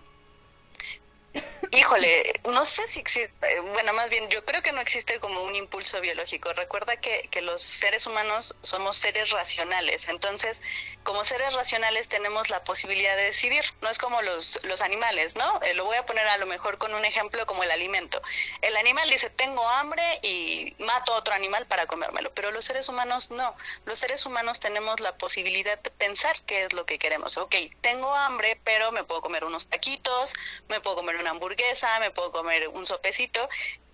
[1.72, 5.42] Híjole, no sé si existe, eh, bueno, más bien yo creo que no existe como
[5.42, 6.52] un impulso biológico.
[6.52, 10.60] Recuerda que, que los seres humanos somos seres racionales, entonces
[11.02, 15.60] como seres racionales tenemos la posibilidad de decidir, no es como los, los animales, ¿no?
[15.62, 18.20] Eh, lo voy a poner a lo mejor con un ejemplo como el alimento.
[18.60, 22.88] El animal dice, tengo hambre y mato a otro animal para comérmelo, pero los seres
[22.88, 23.56] humanos no.
[23.84, 27.36] Los seres humanos tenemos la posibilidad de pensar qué es lo que queremos.
[27.36, 30.32] Ok, tengo hambre, pero me puedo comer unos taquitos,
[30.68, 33.48] me puedo comer una hamburguesa, me puedo comer un sopecito.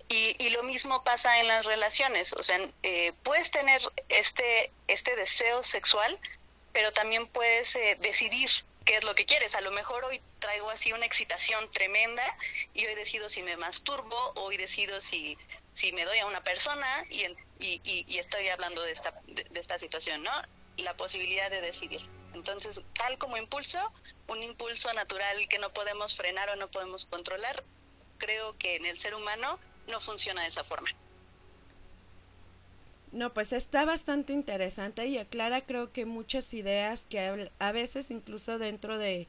[0.09, 5.63] Y, lo mismo pasa en las relaciones, o sea, eh, puedes tener este, este deseo
[5.63, 6.19] sexual,
[6.71, 8.51] pero también puedes eh, decidir
[8.85, 9.55] qué es lo que quieres.
[9.55, 12.23] A lo mejor hoy traigo así una excitación tremenda
[12.75, 15.35] y hoy decido si me masturbo, hoy decido si,
[15.73, 17.25] si me doy a una persona y,
[17.57, 20.31] y, estoy hablando de esta, de esta situación, ¿no?
[20.77, 22.07] La posibilidad de decidir.
[22.33, 23.79] Entonces, tal como impulso,
[24.27, 27.63] un impulso natural que no podemos frenar o no podemos controlar,
[28.17, 30.89] creo que en el ser humano no funciona de esa forma.
[33.11, 38.57] No, pues está bastante interesante y aclara creo que muchas ideas que a veces incluso
[38.57, 39.27] dentro de,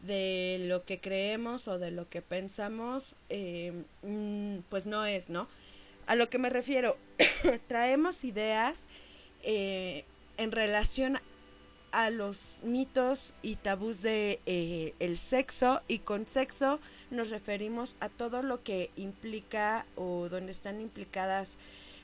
[0.00, 3.72] de lo que creemos o de lo que pensamos, eh,
[4.02, 5.48] mm, pues no es, ¿no?
[6.06, 6.98] A lo que me refiero,
[7.66, 8.84] traemos ideas
[9.42, 10.04] eh,
[10.36, 11.18] en relación
[11.94, 16.80] a los mitos y tabús de eh, el sexo y con sexo
[17.12, 21.56] nos referimos a todo lo que implica o donde están implicadas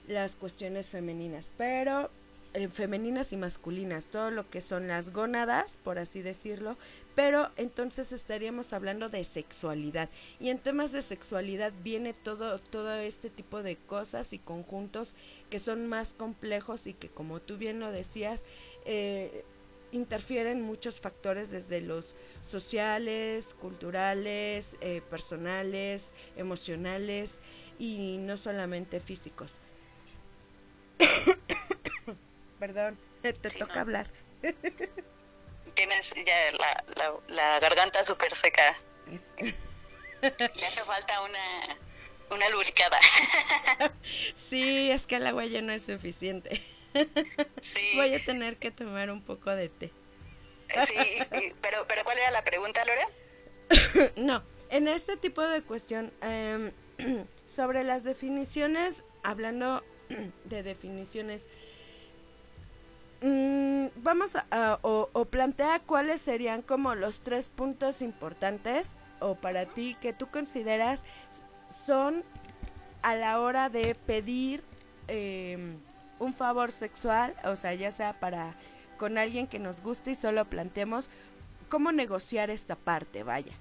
[0.07, 2.09] las cuestiones femeninas, pero
[2.55, 6.77] eh, femeninas y masculinas, todo lo que son las gónadas, por así decirlo,
[7.17, 10.09] pero entonces estaríamos hablando de sexualidad.
[10.39, 15.17] Y en temas de sexualidad viene todo todo este tipo de cosas y conjuntos
[15.51, 18.45] que son más complejos y que como tú bien lo decías
[18.85, 19.45] eh,
[19.93, 22.15] interfieren muchos factores desde los
[22.51, 27.33] sociales, culturales, eh, personales, emocionales
[27.79, 29.53] y no solamente físicos.
[32.59, 32.99] Perdón.
[33.23, 33.81] Te Sí, toca no.
[33.81, 34.07] hablar.
[35.75, 38.77] Tienes ya la, la, la garganta súper seca.
[39.13, 39.55] Es-
[40.57, 41.77] Le hace falta una,
[42.31, 42.99] una lubricada.
[44.51, 46.63] Sí, es que el agua ya no es suficiente.
[46.93, 49.93] Sí, Voy a tener que tomar un poco de té.
[50.87, 53.07] sí, y- pero, pero ¿cuál era la pregunta, Lore?
[54.17, 56.73] No, en este tipo de cuestión, em,
[57.47, 59.83] sobre las definiciones, hablando
[60.45, 61.49] de definiciones,
[63.23, 69.35] mm, vamos a, a- o, o plantea cuáles serían como los tres puntos importantes o
[69.35, 71.05] para ti que tú consideras
[71.71, 72.25] son
[73.03, 74.63] a la hora de pedir
[75.09, 75.79] em,
[76.21, 78.55] un favor sexual, o sea, ya sea para
[78.99, 81.11] con alguien que nos guste y solo planteemos
[81.69, 83.53] cómo negociar esta parte, vaya.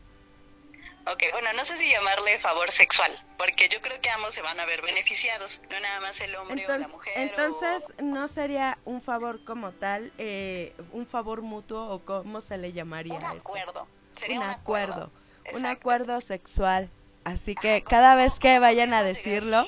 [1.12, 4.60] Ok, bueno, no sé si llamarle favor sexual, porque yo creo que ambos se van
[4.60, 7.14] a ver beneficiados, no nada más el hombre o la Entonces, mujer.
[7.18, 12.58] entonces o- no sería un favor como tal, eh, un favor mutuo o cómo se
[12.58, 13.88] le llamaría un acuerdo.
[14.14, 15.10] Sería un un acuerdo,
[15.54, 16.90] un acuerdo sexual.
[17.24, 19.66] Así que cada vez que vayan a decirlo,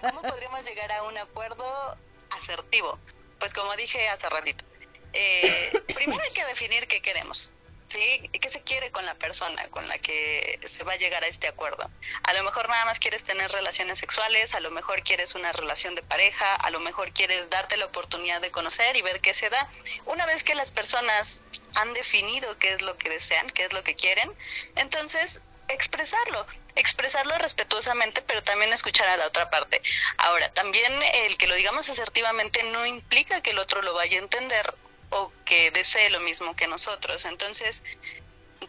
[0.00, 1.96] ¿Cómo podríamos llegar a un acuerdo
[2.30, 2.98] asertivo?
[3.38, 4.64] Pues como dije hace ratito,
[5.12, 7.50] eh, primero hay que definir qué queremos,
[7.88, 8.30] ¿sí?
[8.32, 11.48] ¿Qué se quiere con la persona con la que se va a llegar a este
[11.48, 11.90] acuerdo?
[12.22, 15.96] A lo mejor nada más quieres tener relaciones sexuales, a lo mejor quieres una relación
[15.96, 19.50] de pareja, a lo mejor quieres darte la oportunidad de conocer y ver qué se
[19.50, 19.68] da.
[20.06, 21.40] Una vez que las personas
[21.74, 24.32] han definido qué es lo que desean, qué es lo que quieren,
[24.76, 25.40] entonces
[25.74, 29.82] expresarlo, expresarlo respetuosamente, pero también escuchar a la otra parte.
[30.16, 30.92] Ahora, también
[31.26, 34.74] el que lo digamos asertivamente no implica que el otro lo vaya a entender
[35.10, 37.24] o que desee lo mismo que nosotros.
[37.24, 37.82] Entonces,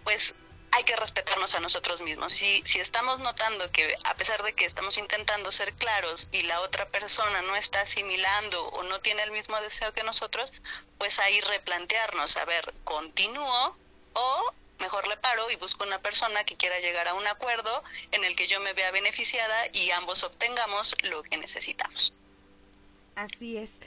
[0.03, 0.35] pues
[0.71, 2.33] hay que respetarnos a nosotros mismos.
[2.33, 6.61] Si, si estamos notando que a pesar de que estamos intentando ser claros y la
[6.61, 10.51] otra persona no está asimilando o no tiene el mismo deseo que nosotros,
[10.97, 13.77] pues ahí replantearnos, a ver, continúo
[14.13, 14.53] o
[14.83, 18.35] mejor le paro y busco una persona que quiera llegar a un acuerdo en el
[18.35, 22.13] que yo me vea beneficiada y ambos obtengamos lo que necesitamos.
[23.15, 23.79] así es.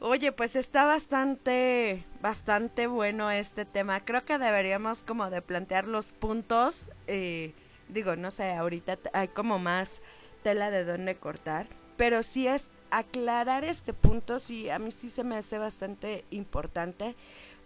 [0.00, 4.02] Oye, pues está bastante, bastante bueno este tema.
[4.04, 6.86] Creo que deberíamos como de plantear los puntos.
[7.06, 7.52] eh,
[7.88, 10.00] digo, no sé, ahorita hay como más
[10.42, 11.66] tela de dónde cortar.
[11.96, 17.14] Pero sí es aclarar este punto, sí, a mí sí se me hace bastante importante.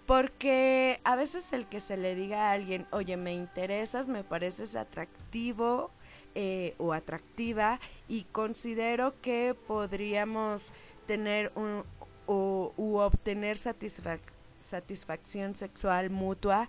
[0.07, 4.77] Porque a veces el que se le diga a alguien, oye, me interesas, me pareces
[4.77, 5.91] atractivo
[6.35, 10.73] eh, o atractiva y considero que podríamos
[11.07, 11.85] tener un,
[12.27, 14.21] o, u obtener satisfac-
[14.61, 16.69] satisfacción sexual mutua,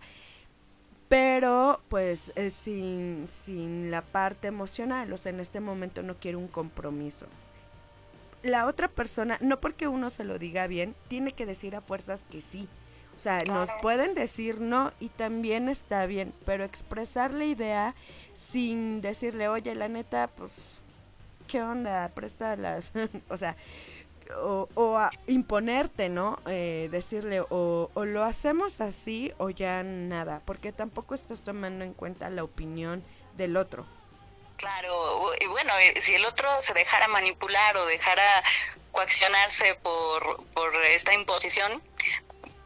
[1.10, 6.48] pero pues sin, sin la parte emocional, o sea, en este momento no quiero un
[6.48, 7.26] compromiso.
[8.44, 12.26] La otra persona, no porque uno se lo diga bien, tiene que decir a fuerzas
[12.32, 12.70] que sí.
[13.18, 17.96] O sea, nos pueden decir no y también está bien, pero expresar la idea
[18.34, 20.52] sin decirle, oye, la neta, pues,
[21.48, 22.10] ¿qué onda?
[22.14, 22.92] Presta las...
[23.30, 23.56] o sea,
[24.38, 26.40] o, o a imponerte, ¿no?
[26.48, 31.94] Eh, decirle, o, o lo hacemos así o ya nada, porque tampoco estás tomando en
[31.94, 33.04] cuenta la opinión
[33.38, 33.86] del otro.
[34.58, 38.44] Claro, y bueno, eh, si el otro se dejara manipular o dejara
[38.92, 41.82] coaccionarse por, por esta imposición,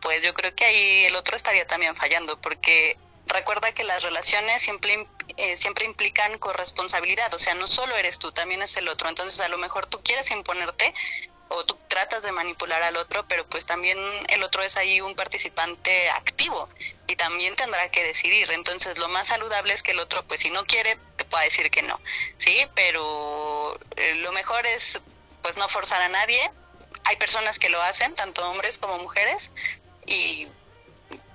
[0.09, 4.59] pues yo creo que ahí el otro estaría también fallando, porque recuerda que las relaciones
[4.59, 5.07] siempre,
[5.37, 9.39] eh, siempre implican corresponsabilidad, o sea, no solo eres tú, también es el otro, entonces
[9.39, 10.95] a lo mejor tú quieres imponerte
[11.49, 13.99] o tú tratas de manipular al otro, pero pues también
[14.29, 16.67] el otro es ahí un participante activo
[17.05, 18.49] y también tendrá que decidir.
[18.49, 21.69] Entonces lo más saludable es que el otro, pues si no quiere, te pueda decir
[21.69, 22.01] que no,
[22.39, 22.67] ¿sí?
[22.73, 24.99] Pero eh, lo mejor es
[25.43, 26.51] pues no forzar a nadie.
[27.05, 29.51] Hay personas que lo hacen, tanto hombres como mujeres,
[30.09, 30.47] y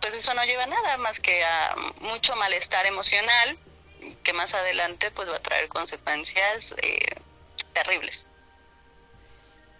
[0.00, 3.58] pues eso no lleva a nada más que a mucho malestar emocional
[4.22, 6.98] que más adelante pues va a traer consecuencias eh,
[7.72, 8.26] terribles.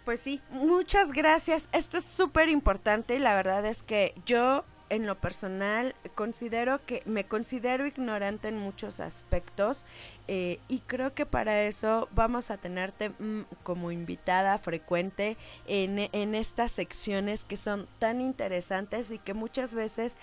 [0.03, 1.67] Pues sí, muchas gracias.
[1.71, 7.01] Esto es súper importante y la verdad es que yo en lo personal considero que
[7.05, 9.85] me considero ignorante en muchos aspectos
[10.27, 15.37] eh, y creo que para eso vamos a tenerte mm, como invitada frecuente
[15.67, 20.17] en, en estas secciones que son tan interesantes y que muchas veces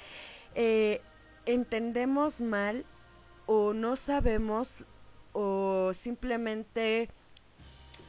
[0.54, 1.00] eh,
[1.46, 2.84] entendemos mal
[3.46, 4.84] o no sabemos
[5.32, 7.08] o simplemente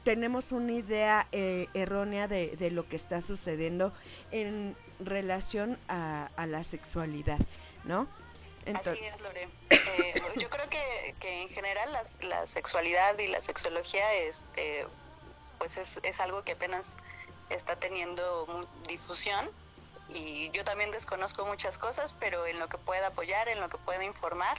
[0.03, 3.93] tenemos una idea eh, errónea de, de lo que está sucediendo
[4.31, 7.39] en relación a, a la sexualidad,
[7.85, 8.07] ¿no?
[8.75, 9.49] Así es, Lore.
[9.69, 14.87] Eh, yo creo que, que en general las- la, sexualidad y la sexología este,
[15.59, 16.97] pues es, es algo que apenas
[17.49, 19.49] está teniendo difusión
[20.09, 23.77] y yo también desconozco muchas cosas, pero en lo que pueda apoyar, en lo que
[23.77, 24.57] pueda informar,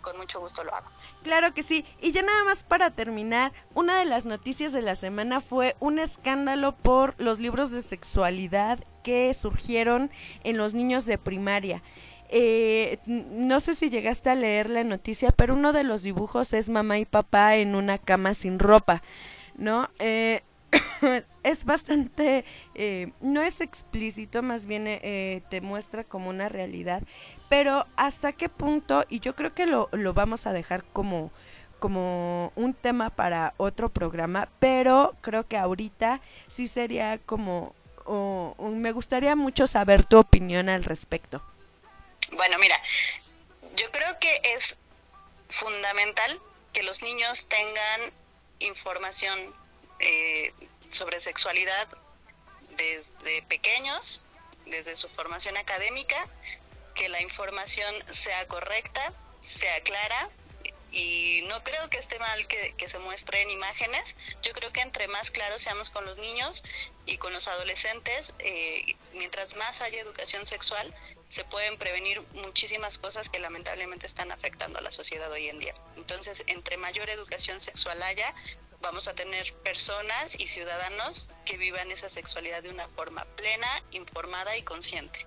[0.00, 0.88] con mucho gusto lo hago.
[1.24, 1.84] Claro que sí.
[2.00, 5.98] Y ya nada más para terminar, una de las noticias de la semana fue un
[5.98, 10.10] escándalo por los libros de sexualidad que surgieron
[10.44, 11.82] en los niños de primaria.
[12.30, 16.68] Eh, no sé si llegaste a leer la noticia, pero uno de los dibujos es
[16.68, 19.02] mamá y papá en una cama sin ropa,
[19.56, 19.88] ¿no?
[19.98, 20.42] Eh,
[21.42, 22.44] es bastante,
[22.74, 27.02] eh, no es explícito, más bien eh, te muestra como una realidad,
[27.48, 31.30] pero hasta qué punto, y yo creo que lo, lo vamos a dejar como,
[31.78, 37.74] como un tema para otro programa, pero creo que ahorita sí sería como,
[38.58, 41.42] me gustaría mucho saber tu opinión al respecto.
[42.32, 42.80] Bueno, mira,
[43.76, 44.76] yo creo que es
[45.48, 46.40] fundamental
[46.72, 48.12] que los niños tengan
[48.58, 49.54] información
[50.00, 50.52] eh,
[50.90, 51.88] sobre sexualidad
[52.76, 54.20] desde pequeños,
[54.66, 56.28] desde su formación académica,
[56.94, 59.12] que la información sea correcta,
[59.42, 60.30] sea clara
[60.92, 64.16] y no creo que esté mal que, que se muestren imágenes.
[64.42, 66.64] Yo creo que entre más claros seamos con los niños
[67.04, 70.94] y con los adolescentes, eh, mientras más haya educación sexual,
[71.28, 75.74] se pueden prevenir muchísimas cosas que lamentablemente están afectando a la sociedad hoy en día.
[75.96, 78.34] Entonces, entre mayor educación sexual haya,
[78.80, 84.56] vamos a tener personas y ciudadanos que vivan esa sexualidad de una forma plena, informada
[84.56, 85.26] y consciente.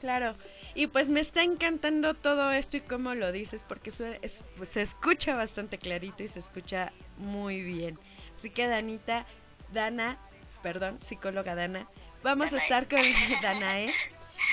[0.00, 0.36] Claro.
[0.74, 4.82] Y pues me está encantando todo esto y cómo lo dices, porque es- pues, se
[4.82, 7.98] escucha bastante clarito y se escucha muy bien.
[8.38, 9.26] Así que Danita,
[9.72, 10.18] Dana,
[10.62, 11.86] perdón, psicóloga Dana,
[12.22, 13.00] vamos a estar con
[13.42, 13.92] Danae.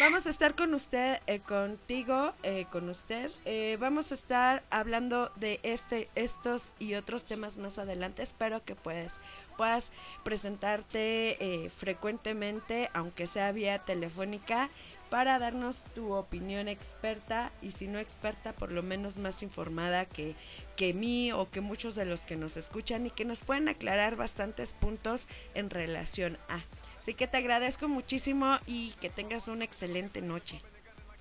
[0.01, 3.31] Vamos a estar con usted, eh, contigo, eh, con usted.
[3.45, 8.21] Eh, vamos a estar hablando de este, estos y otros temas más adelante.
[8.21, 9.13] Espero que pues
[9.55, 9.89] puedas
[10.25, 14.69] presentarte eh, frecuentemente, aunque sea vía telefónica,
[15.09, 20.35] para darnos tu opinión experta y si no experta, por lo menos más informada que,
[20.75, 24.15] que mí o que muchos de los que nos escuchan y que nos pueden aclarar
[24.15, 26.61] bastantes puntos en relación a.
[26.99, 30.61] Así que te agradezco muchísimo y que tengas una excelente noche.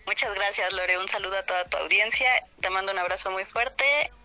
[0.07, 0.99] Muchas gracias, Lore.
[0.99, 2.29] Un saludo a toda tu audiencia.
[2.61, 3.85] Te mando un abrazo muy fuerte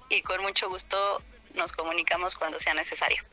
[0.09, 1.21] y con mucho gusto
[1.55, 3.23] nos comunicamos cuando sea necesario.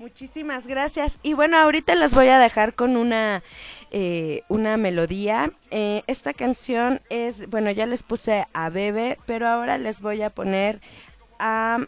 [0.00, 1.18] Muchísimas gracias.
[1.22, 3.42] Y bueno, ahorita les voy a dejar con una,
[3.90, 5.52] eh, una melodía.
[5.70, 10.30] Eh, esta canción es, bueno, ya les puse a Bebe, pero ahora les voy a
[10.30, 10.80] poner
[11.38, 11.80] a...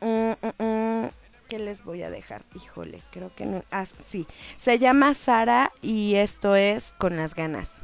[0.00, 1.08] mm, mm, mm,
[1.48, 2.44] ¿Qué les voy a dejar?
[2.54, 3.64] Híjole, creo que no.
[3.72, 4.28] Ah, sí.
[4.54, 7.80] Se llama Sara y esto es Con las ganas.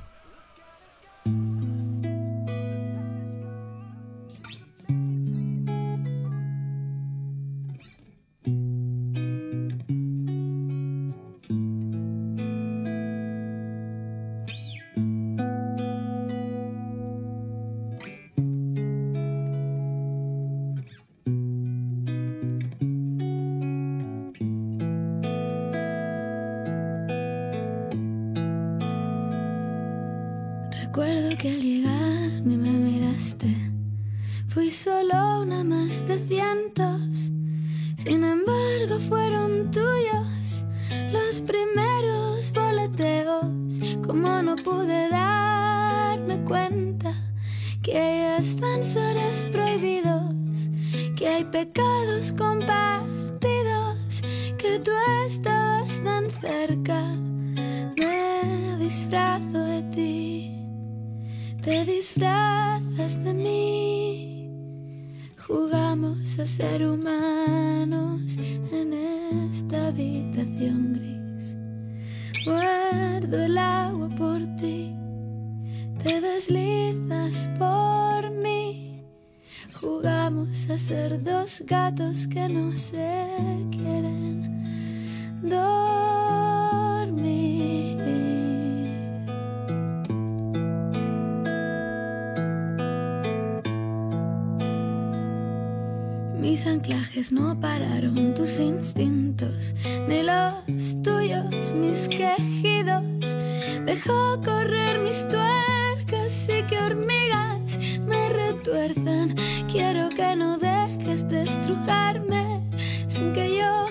[104.04, 109.36] Dejó correr mis tuercas y que hormigas me retuerzan.
[109.70, 112.60] Quiero que no dejes de estrujarme
[113.06, 113.86] sin que yo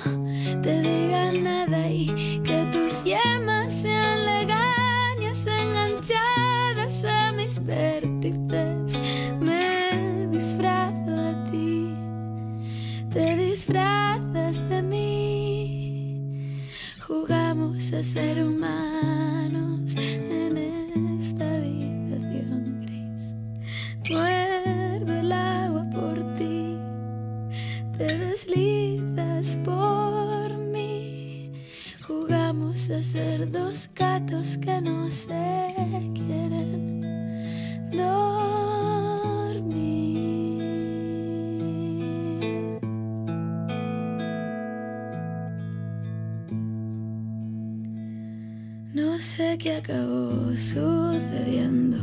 [0.61, 8.97] te diga nada y que tus yemas sean legañas enganchadas a mis vértices.
[9.39, 11.95] Me disfrazo de ti
[13.13, 16.61] te disfrazas de mí.
[17.07, 18.60] Jugamos a ser humanos
[33.45, 35.29] dos gatos que no se
[36.13, 37.01] quieren
[37.91, 38.41] dormir.
[48.93, 51.97] No sé qué acabó sucediendo.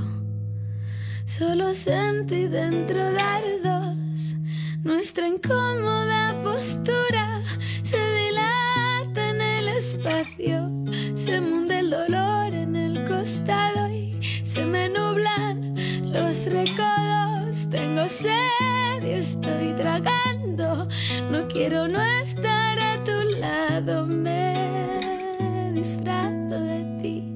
[1.25, 4.37] Solo sentí dentro dardos.
[4.83, 7.43] Nuestra incómoda postura
[7.83, 10.88] se dilata en el espacio.
[11.29, 15.75] Se munde el dolor en el costado y se me nublan
[16.11, 17.69] los recodos.
[17.69, 20.89] Tengo sed y estoy tragando.
[21.31, 24.07] No quiero no estar a tu lado.
[24.07, 27.35] Me disfrazo de ti.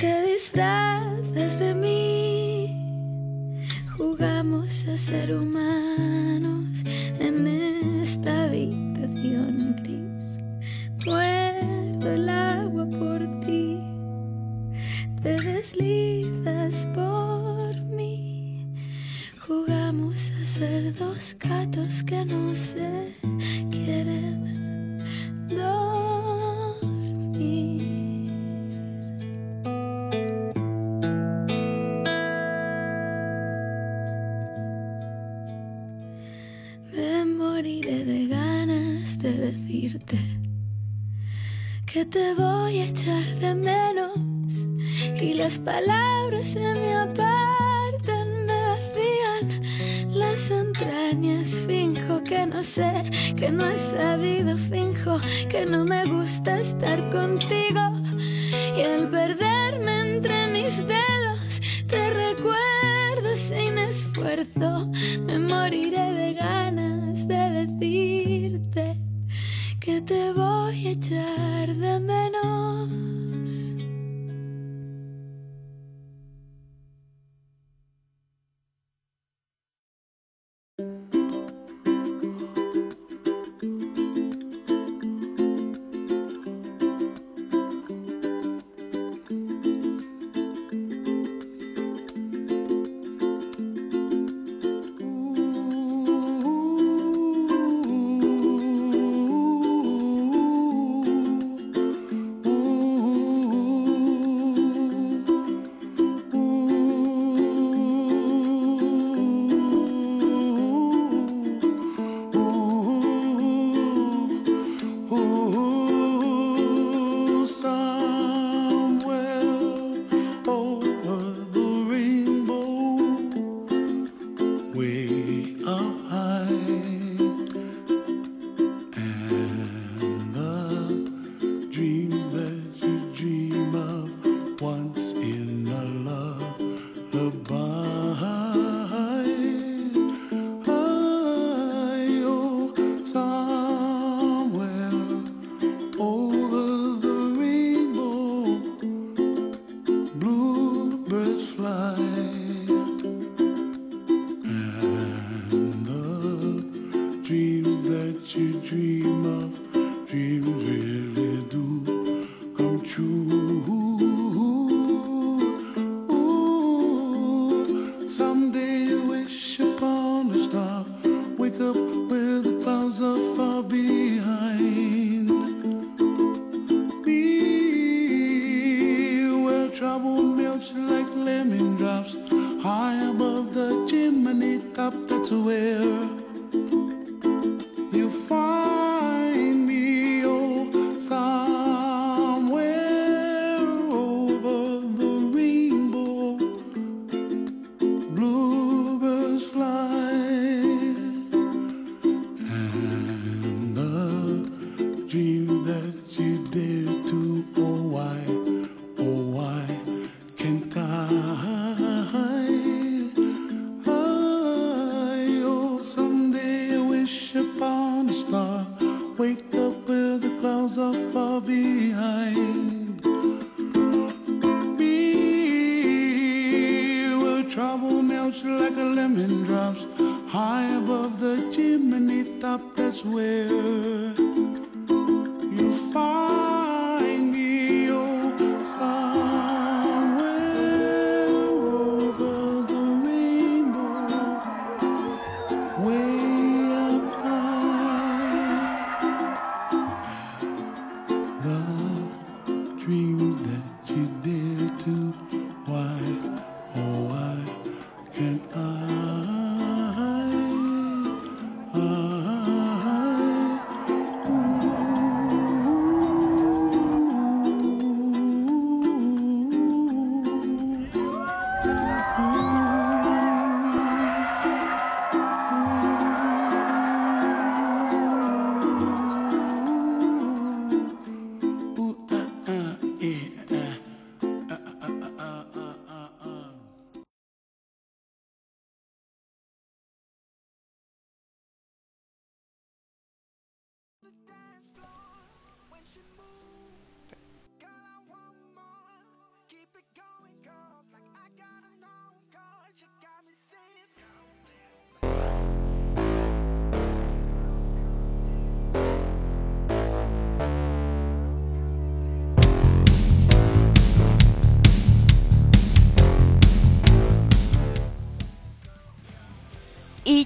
[0.00, 3.66] Te disfrazas de mí.
[3.96, 6.84] Jugamos a ser humanos
[7.18, 7.48] en
[8.00, 10.38] esta habitación gris.
[12.04, 13.80] El agua por ti.
[15.22, 18.66] Te deslizas por mí.
[19.38, 23.14] Jugamos a ser dos gatos que no se
[23.70, 25.02] quieren
[25.48, 25.80] dormir.
[36.92, 40.43] Me moriré de ganas de decirte
[41.94, 44.16] que te voy a echar de menos
[45.22, 49.62] y las palabras se me apartan, me vacían
[50.10, 51.50] las entrañas.
[51.68, 52.90] Finjo que no sé,
[53.36, 57.82] que no he sabido, finjo que no me gusta estar contigo
[58.76, 64.90] y al perderme entre mis dedos te recuerdo sin esfuerzo.
[65.26, 68.13] Me moriré de ganas de decirte
[70.02, 73.13] te voy a echar de menos.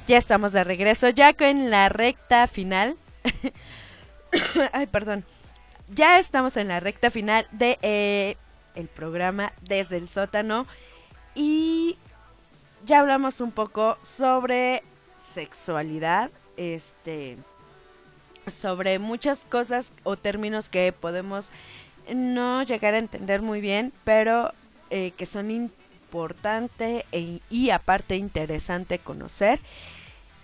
[0.09, 2.97] Ya estamos de regreso, ya en la recta final.
[4.72, 5.24] Ay, perdón.
[5.90, 8.36] Ya estamos en la recta final de eh,
[8.74, 10.66] el programa Desde el Sótano.
[11.35, 11.98] Y
[12.86, 14.82] ya hablamos un poco sobre
[15.35, 16.30] sexualidad.
[16.56, 17.36] Este.
[18.47, 21.52] Sobre muchas cosas o términos que podemos
[22.10, 24.55] no llegar a entender muy bien, pero
[24.89, 29.60] eh, que son importante e- y aparte interesante conocer.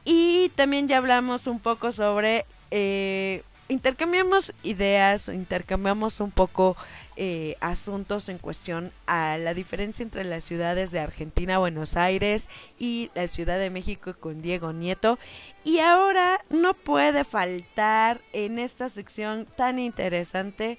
[0.04, 6.76] Y también ya hablamos un poco sobre, eh, intercambiamos ideas, intercambiamos un poco
[7.16, 12.48] eh, asuntos en cuestión a la diferencia entre las ciudades de Argentina, Buenos Aires
[12.78, 15.18] y la Ciudad de México con Diego Nieto.
[15.64, 20.78] Y ahora no puede faltar en esta sección tan interesante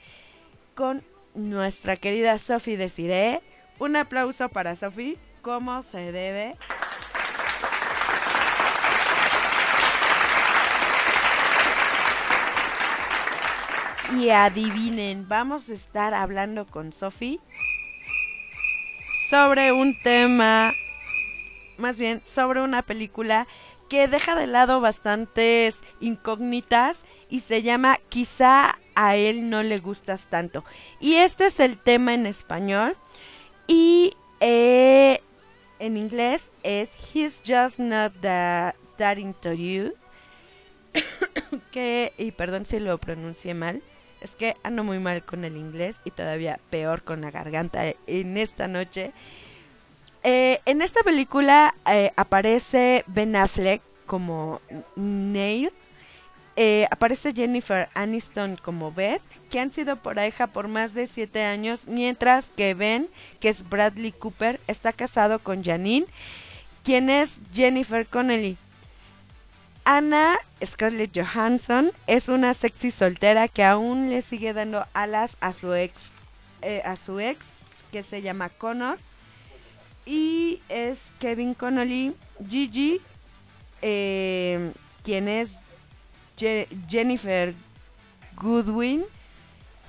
[0.76, 1.04] con
[1.34, 3.42] nuestra querida Sofi Desiree.
[3.80, 6.56] Un aplauso para Sofi, como se debe.
[14.14, 17.40] Y adivinen, vamos a estar hablando con Sofi
[19.30, 20.72] sobre un tema,
[21.78, 23.48] más bien sobre una película
[23.90, 27.00] que deja de lado bastantes incógnitas
[27.30, 30.64] y se llama Quizá a él no le gustas tanto.
[31.00, 32.96] Y este es el tema en español
[33.68, 35.20] y eh,
[35.80, 38.76] en inglés es He's just not that,
[39.18, 39.94] into you.
[41.72, 43.82] que, y perdón si lo pronuncié mal,
[44.26, 48.38] es que ando muy mal con el inglés y todavía peor con la garganta en
[48.38, 49.14] esta noche.
[50.24, 54.60] Eh, en esta película eh, aparece Ben Affleck como
[54.96, 55.72] Neil.
[56.58, 61.86] Eh, aparece Jennifer Aniston como Beth, que han sido pareja por más de siete años,
[61.88, 66.08] mientras que Ben, que es Bradley Cooper, está casado con Janine,
[66.82, 68.58] quien es Jennifer Connelly.
[69.86, 75.74] Anna Scarlett Johansson es una sexy soltera que aún le sigue dando alas a su
[75.76, 76.12] ex,
[76.64, 77.46] eh, a su ex
[77.92, 78.98] que se llama Connor
[80.06, 82.16] y es Kevin Connolly,
[82.48, 83.00] Gigi,
[83.84, 84.72] eh,
[85.04, 85.60] quien es
[86.38, 87.54] Je- Jennifer
[88.36, 89.04] Goodwin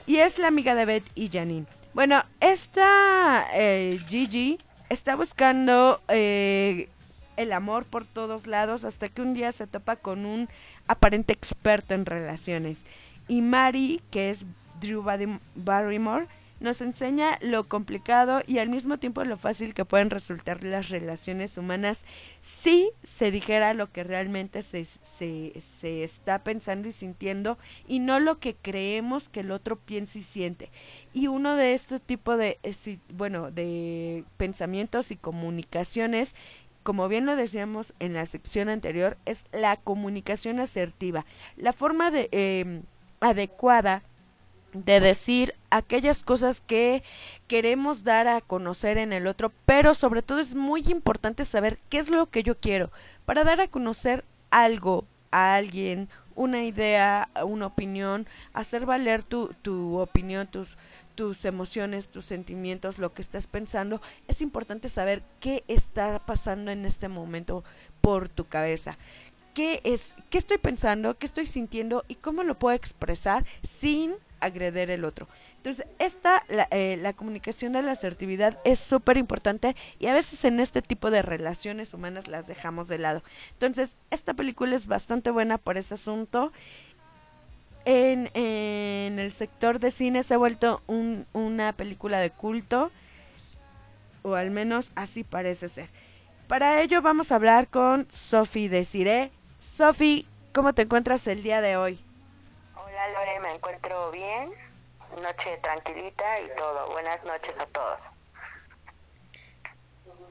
[0.06, 1.66] y es la amiga de Beth y Janine.
[1.94, 4.58] Bueno, esta eh, Gigi
[4.90, 6.90] está buscando eh,
[7.36, 10.48] el amor por todos lados hasta que un día se topa con un
[10.88, 12.82] aparente experto en relaciones.
[13.28, 14.46] Y Mary, que es
[14.80, 16.26] Drew Barry- Barrymore,
[16.58, 21.58] nos enseña lo complicado y al mismo tiempo lo fácil que pueden resultar las relaciones
[21.58, 22.02] humanas
[22.40, 28.20] si se dijera lo que realmente se, se, se está pensando y sintiendo y no
[28.20, 30.70] lo que creemos que el otro piensa y siente.
[31.12, 36.34] Y uno de este tipo de, eh, bueno, de pensamientos y comunicaciones
[36.86, 41.26] como bien lo decíamos en la sección anterior, es la comunicación asertiva,
[41.56, 42.80] la forma de, eh,
[43.18, 44.04] adecuada
[44.72, 47.02] de decir aquellas cosas que
[47.48, 51.98] queremos dar a conocer en el otro, pero sobre todo es muy importante saber qué
[51.98, 52.92] es lo que yo quiero.
[53.24, 59.98] Para dar a conocer algo a alguien, una idea, una opinión, hacer valer tu, tu
[59.98, 60.78] opinión, tus,
[61.14, 66.84] tus emociones, tus sentimientos, lo que estás pensando, es importante saber qué está pasando en
[66.84, 67.64] este momento
[68.00, 68.98] por tu cabeza.
[69.54, 74.90] ¿Qué es, qué estoy pensando, qué estoy sintiendo y cómo lo puedo expresar sin agreder
[74.90, 75.28] el otro?
[75.56, 80.44] Entonces, esta, la, eh, la comunicación de la asertividad es súper importante y a veces
[80.44, 83.22] en este tipo de relaciones humanas las dejamos de lado.
[83.52, 86.52] Entonces, esta película es bastante buena por ese asunto
[87.84, 92.90] en, en el sector de cine se ha vuelto un- una película de culto,
[94.22, 95.88] o al menos así parece ser.
[96.48, 99.30] Para ello vamos a hablar con Sofi Desiree.
[99.58, 102.00] Sofi, ¿cómo te encuentras el día de hoy?
[102.96, 104.50] Hola Lore, me encuentro bien.
[105.22, 106.90] Noche tranquilita y todo.
[106.92, 108.02] Buenas noches a todos.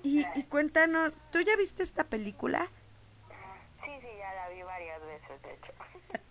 [0.01, 2.71] Y, y cuéntanos, ¿tú ya viste esta película?
[3.83, 5.73] Sí, sí, ya la vi varias veces, de hecho.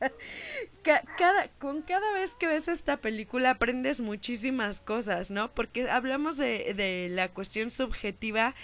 [0.83, 5.55] Ca- cada, con cada vez que ves esta película aprendes muchísimas cosas, ¿no?
[5.55, 8.57] Porque hablamos de, de la cuestión subjetiva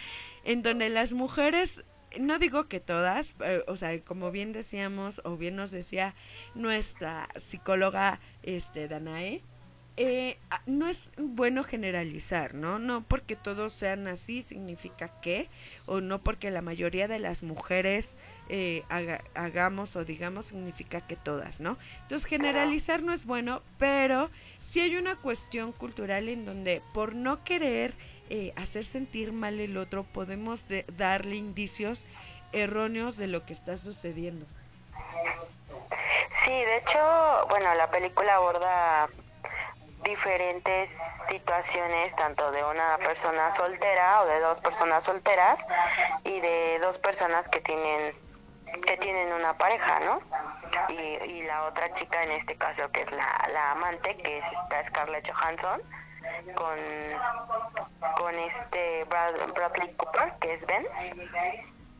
[0.42, 1.84] en donde las mujeres
[2.18, 6.14] no digo que todas, eh, o sea, como bien decíamos o bien nos decía
[6.54, 9.42] nuestra psicóloga este Danae,
[9.96, 12.78] eh, a- no es bueno generalizar, ¿no?
[12.78, 15.48] No porque todos sean así significa que,
[15.86, 18.14] o no porque la mayoría de las mujeres
[18.48, 21.76] eh, haga- hagamos o digamos significa que todas, ¿no?
[22.02, 24.30] Entonces generalizar no es bueno, pero
[24.60, 27.92] sí hay una cuestión cultural en donde por no querer
[28.30, 32.06] eh, hacer sentir mal el otro podemos de- darle indicios
[32.52, 34.46] erróneos de lo que está sucediendo.
[36.44, 39.08] Sí, de hecho, bueno, la película aborda
[40.04, 40.90] diferentes
[41.28, 45.60] situaciones, tanto de una persona soltera o de dos personas solteras
[46.24, 48.14] y de dos personas que tienen
[48.86, 50.20] que tienen una pareja, ¿no?
[50.88, 54.84] Y, la otra chica en este caso que es la, la amante, que es esta
[54.84, 55.82] Scarlett Johansson,
[56.54, 56.78] con,
[58.16, 60.86] con este Brad- Bradley Cooper, que es Ben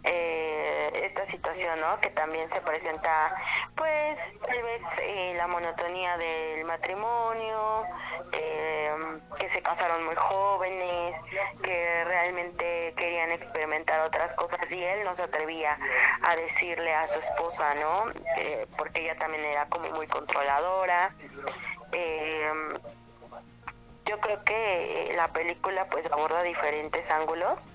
[0.03, 2.01] eh, esta situación, ¿no?
[2.01, 3.35] Que también se presenta,
[3.77, 7.85] pues, tal vez eh, la monotonía del matrimonio,
[8.33, 8.91] eh,
[9.39, 11.19] que se casaron muy jóvenes,
[11.63, 15.79] que realmente querían experimentar otras cosas y él no se atrevía
[16.23, 18.07] a decirle a su esposa, ¿no?
[18.39, 21.15] Eh, porque ella también era como muy controladora.
[21.93, 22.51] Eh,
[24.11, 27.69] yo creo que eh, la película pues aborda diferentes ángulos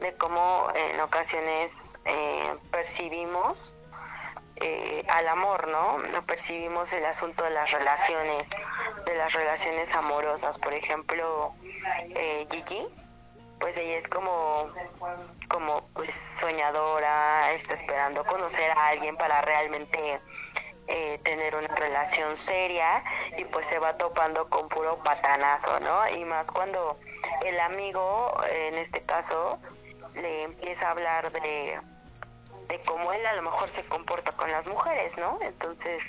[0.00, 1.72] de cómo en ocasiones
[2.04, 3.74] eh, percibimos
[4.56, 5.98] eh, al amor, ¿no?
[6.26, 8.48] Percibimos el asunto de las relaciones,
[9.04, 10.58] de las relaciones amorosas.
[10.58, 11.54] Por ejemplo,
[12.14, 12.86] eh, Gigi,
[13.58, 14.70] pues ella es como,
[15.48, 20.20] como pues soñadora, está esperando conocer a alguien para realmente
[20.92, 23.04] eh, tener una relación seria
[23.38, 26.08] y pues se va topando con puro patanazo, ¿no?
[26.16, 26.98] Y más cuando
[27.44, 29.60] el amigo, en este caso,
[30.14, 31.78] le empieza a hablar de,
[32.66, 35.38] de cómo él a lo mejor se comporta con las mujeres, ¿no?
[35.42, 36.02] Entonces,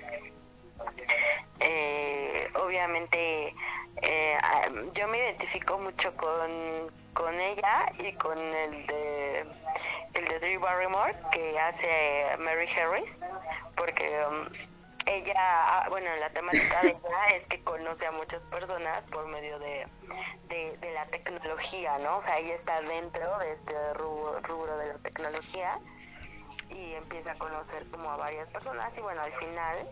[1.60, 3.54] eh, obviamente,
[4.02, 9.46] eh, ah, yo me identifico mucho con, con ella y con el de
[10.14, 13.18] el de Drew Barrymore que hace Mary Harris
[13.76, 14.71] porque um,
[15.06, 19.60] ella ah, bueno la temática de ella es que conoce a muchas personas por medio
[19.60, 19.88] de,
[20.50, 24.88] de, de la tecnología no o sea ella está dentro de este rubro, rubro de
[24.88, 25.80] la tecnología
[26.70, 29.88] y empieza a conocer como a varias personas y bueno al final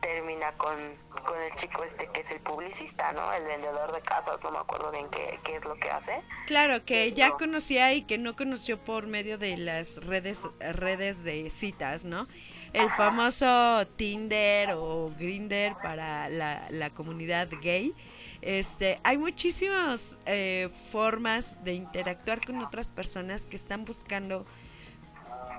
[0.00, 0.76] termina con,
[1.24, 3.32] con el chico este que es el publicista, ¿no?
[3.32, 6.22] El vendedor de casas, no me acuerdo bien qué, qué es lo que hace.
[6.46, 11.50] Claro, que ya conocía y que no conoció por medio de las redes redes de
[11.50, 12.26] citas, ¿no?
[12.76, 17.94] El famoso Tinder o Grinder para la, la comunidad gay.
[18.42, 24.44] Este, hay muchísimas eh, formas de interactuar con otras personas que están buscando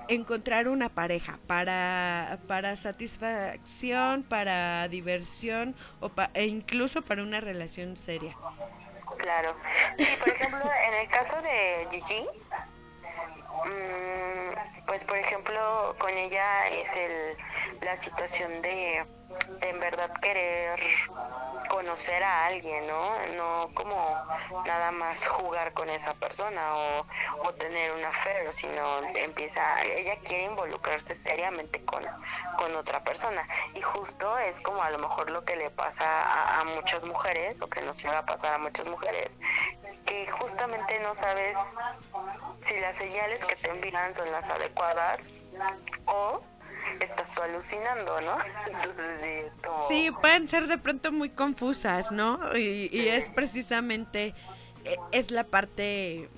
[0.08, 7.96] encontrar una pareja para, para satisfacción, para diversión o pa- e incluso para una relación
[7.96, 8.34] seria.
[9.18, 9.54] Claro.
[9.98, 12.26] Sí, por ejemplo, en el caso de Gigi,
[14.86, 17.36] pues por ejemplo, con ella es el,
[17.82, 20.80] la situación de, de en verdad querer
[21.68, 23.26] conocer a alguien, ¿no?
[23.36, 23.96] No como
[24.64, 27.06] nada más jugar con esa persona o,
[27.44, 32.02] o tener un affair, sino empieza, ella quiere involucrarse seriamente con,
[32.58, 33.46] con otra persona.
[33.74, 37.60] Y justo es como a lo mejor lo que le pasa a, a muchas mujeres,
[37.60, 39.36] o que nos llega a pasar a muchas mujeres,
[40.06, 41.56] que justamente no sabes
[42.64, 45.28] si las señales que te envían son las adecuadas
[46.06, 46.40] o
[47.00, 48.36] estás tú alucinando, ¿no?
[49.88, 52.38] Sí, pueden ser de pronto muy confusas, ¿no?
[52.56, 54.34] Y, y es precisamente,
[54.84, 56.28] eh, es la parte,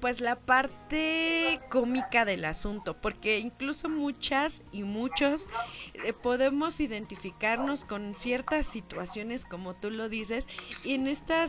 [0.00, 5.48] pues la parte cómica del asunto, porque incluso muchas y muchos
[5.94, 10.46] eh, podemos identificarnos con ciertas situaciones, como tú lo dices,
[10.84, 11.46] y en esta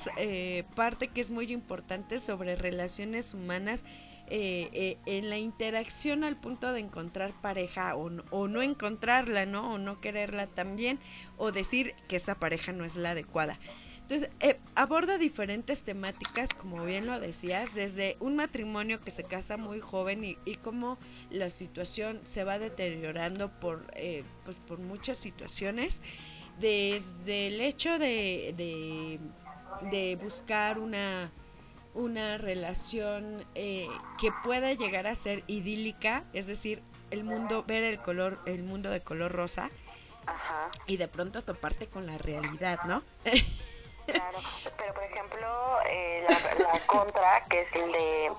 [0.75, 3.85] parte que es muy importante sobre relaciones humanas,
[4.29, 9.73] eh, eh, en la interacción al punto de encontrar pareja o no, encontrarla, ¿no?
[9.73, 10.99] O no quererla también,
[11.37, 13.59] o decir que esa pareja no es la adecuada.
[14.01, 19.57] Entonces, eh, aborda diferentes temáticas, como bien lo decías, desde un matrimonio que se casa
[19.57, 20.97] muy joven y, cómo
[21.29, 23.93] la situación se va deteriorando por,
[24.45, 25.99] pues por muchas situaciones,
[26.59, 29.19] desde el hecho de,
[29.91, 31.31] de buscar una
[31.93, 33.87] una relación eh,
[34.19, 38.89] que pueda llegar a ser idílica, es decir, el mundo, ver el color, el mundo
[38.89, 39.69] de color rosa,
[40.25, 40.69] Ajá.
[40.87, 43.03] y de pronto toparte con la realidad, ¿no?
[44.05, 44.39] Claro,
[44.77, 48.31] pero por ejemplo, eh, la, la contra, que es el de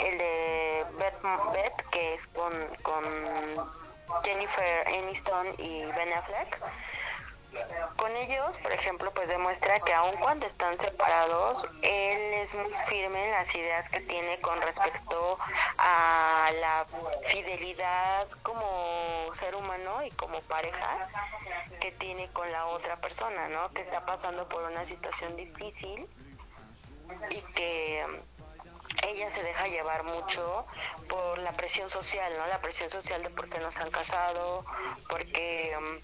[0.00, 1.22] el de Beth,
[1.52, 2.52] Beth, que es con,
[2.82, 3.04] con
[4.24, 6.60] Jennifer Aniston y Ben Affleck.
[7.96, 13.24] Con ellos, por ejemplo, pues demuestra que aun cuando están separados, él es muy firme
[13.24, 15.38] en las ideas que tiene con respecto
[15.78, 16.86] a la
[17.26, 21.08] fidelidad como ser humano y como pareja
[21.80, 23.72] que tiene con la otra persona, ¿no?
[23.72, 26.08] Que está pasando por una situación difícil
[27.30, 28.04] y que
[29.06, 30.66] ella se deja llevar mucho
[31.08, 32.46] por la presión social, ¿no?
[32.46, 34.64] La presión social de por qué no se han casado,
[35.08, 36.00] porque um,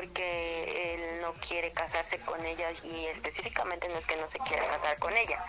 [0.00, 4.66] porque él no quiere casarse con ella y específicamente no es que no se quiera
[4.68, 5.44] casar con ella.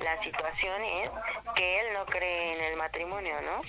[0.00, 1.10] La situación es
[1.54, 3.60] que él no cree en el matrimonio, ¿no?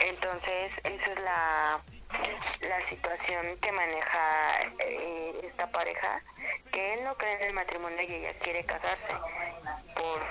[0.00, 1.80] Entonces, esa es la,
[2.68, 6.20] la situación que maneja eh, esta pareja,
[6.72, 9.12] que él no cree en el matrimonio y ella quiere casarse
[9.94, 10.22] por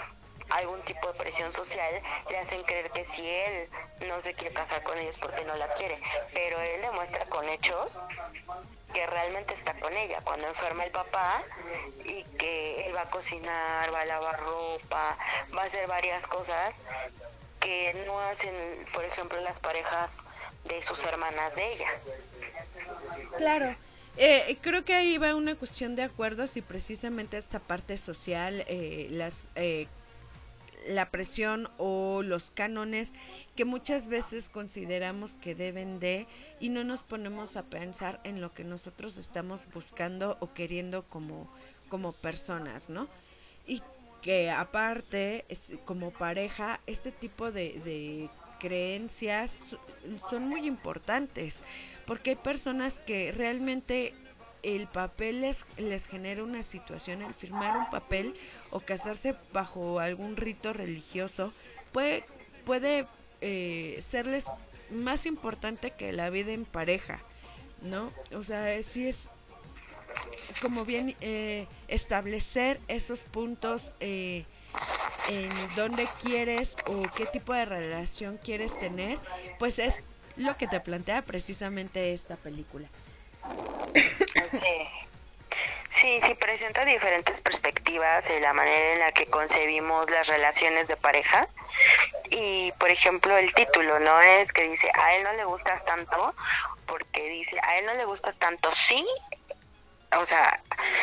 [0.50, 3.70] algún tipo de presión social, le hacen creer que si él
[4.08, 6.00] no se quiere casar con ellos porque no la quiere,
[6.34, 8.00] pero él demuestra con hechos
[8.94, 11.44] que realmente está con ella cuando enferma el papá
[12.06, 15.18] y que él va a cocinar, va a lavar ropa,
[15.56, 16.80] va a hacer varias cosas
[17.60, 18.54] que no hacen,
[18.94, 20.18] por ejemplo, las parejas
[20.66, 21.90] de sus hermanas de ella.
[23.38, 23.76] Claro.
[24.16, 29.08] Eh, creo que ahí va una cuestión de acuerdos y precisamente esta parte social, eh,
[29.10, 29.88] las eh,
[30.88, 33.14] la presión o los cánones
[33.56, 36.28] que muchas veces consideramos que deben de
[36.60, 41.50] y no nos ponemos a pensar en lo que nosotros estamos buscando o queriendo como,
[41.90, 43.08] como personas, ¿no?
[43.68, 43.82] Y
[44.22, 45.46] que aparte,
[45.86, 48.30] como pareja, este tipo de, de
[48.60, 49.76] creencias
[50.30, 51.64] son muy importantes
[52.06, 54.14] porque hay personas que realmente
[54.62, 58.34] el papel les, les genera una situación, el firmar un papel
[58.74, 61.54] o casarse bajo algún rito religioso
[61.92, 62.26] puede,
[62.66, 63.06] puede
[63.42, 64.46] eh, serles
[64.90, 67.20] más importante que la vida en pareja,
[67.84, 68.12] ¿no?
[68.36, 69.30] O sea, sí es
[70.60, 74.46] como bien eh, establecer esos puntos eh,
[75.30, 79.20] en dónde quieres o qué tipo de relación quieres tener,
[79.60, 79.96] pues es
[80.36, 82.88] lo que te plantea precisamente esta película.
[83.44, 84.58] Así
[85.94, 90.98] Sí, sí, presenta diferentes perspectivas de la manera en la que concebimos las relaciones de
[90.98, 91.48] pareja.
[92.32, 94.20] Y, por ejemplo, el título, ¿no?
[94.22, 96.34] Es que dice, a él no le gustas tanto,
[96.88, 99.06] porque dice, a él no le gustas tanto, sí.
[100.18, 100.60] O sea,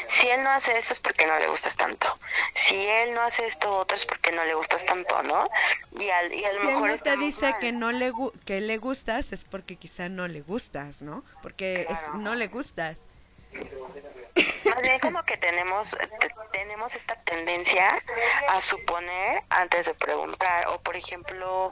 [0.08, 2.18] si él no hace eso es porque no le gustas tanto.
[2.54, 5.48] Si él no hace esto otro es porque no le gustas tanto, ¿no?
[5.98, 7.58] Y, al, y a lo si mejor él no te dice mal.
[7.60, 8.12] que no le
[8.44, 11.24] que le gustas es porque quizá no le gustas, ¿no?
[11.42, 13.00] Porque es, no le gustas.
[14.64, 18.01] Más como que tenemos te- tenemos esta tendencia
[18.48, 21.70] a suponer antes de preguntar o por ejemplo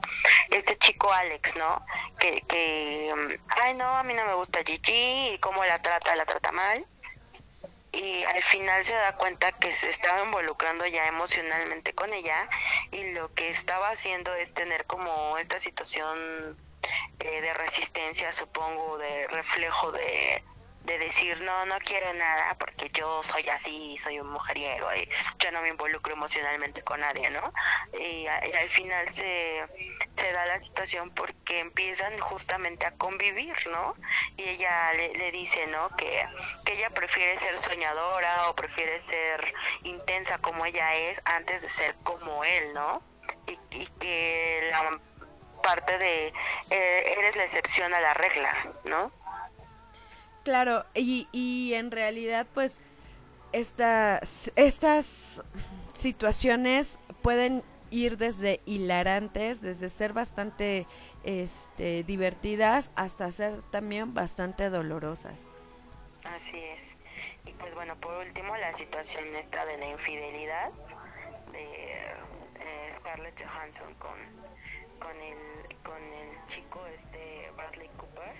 [0.51, 1.85] este chico Alex, ¿no?
[2.19, 3.13] Que que
[3.61, 6.85] ay no, a mí no me gusta Gigi y cómo la trata, la trata mal.
[7.91, 12.47] Y al final se da cuenta que se estaba involucrando ya emocionalmente con ella
[12.91, 16.55] y lo que estaba haciendo es tener como esta situación
[17.19, 20.43] eh, de resistencia, supongo, de reflejo de,
[20.89, 25.07] de decir, no, no quiero nada porque yo soy así, soy un mujeriego y
[25.37, 27.53] yo no me involucro emocionalmente con nadie, ¿no?
[27.93, 29.63] Y, al final se,
[30.17, 33.93] se da la situación porque empiezan justamente a convivir, ¿no?
[34.35, 35.95] Y ella le, dice, ¿no?
[35.95, 36.25] Que,
[36.65, 39.53] que ella prefiere ser soñadora o prefiere ser
[39.83, 43.03] intensa como ella es antes de ser como él, ¿no?
[43.45, 44.99] Y, y que la
[45.61, 46.33] parte de
[46.71, 49.11] eh, eres la excepción a la regla, ¿no?
[50.43, 52.79] Claro, y, y en realidad pues
[53.51, 55.43] estas, estas
[55.93, 60.85] situaciones pueden ir desde hilarantes, desde ser bastante
[61.23, 65.49] este, divertidas hasta ser también bastante dolorosas.
[66.23, 66.95] Así es.
[67.45, 70.71] Y pues bueno, por último, la situación esta de la infidelidad
[71.51, 74.17] de eh, Scarlett Johansson con,
[74.99, 78.35] con, el, con el chico este Bradley Cooper,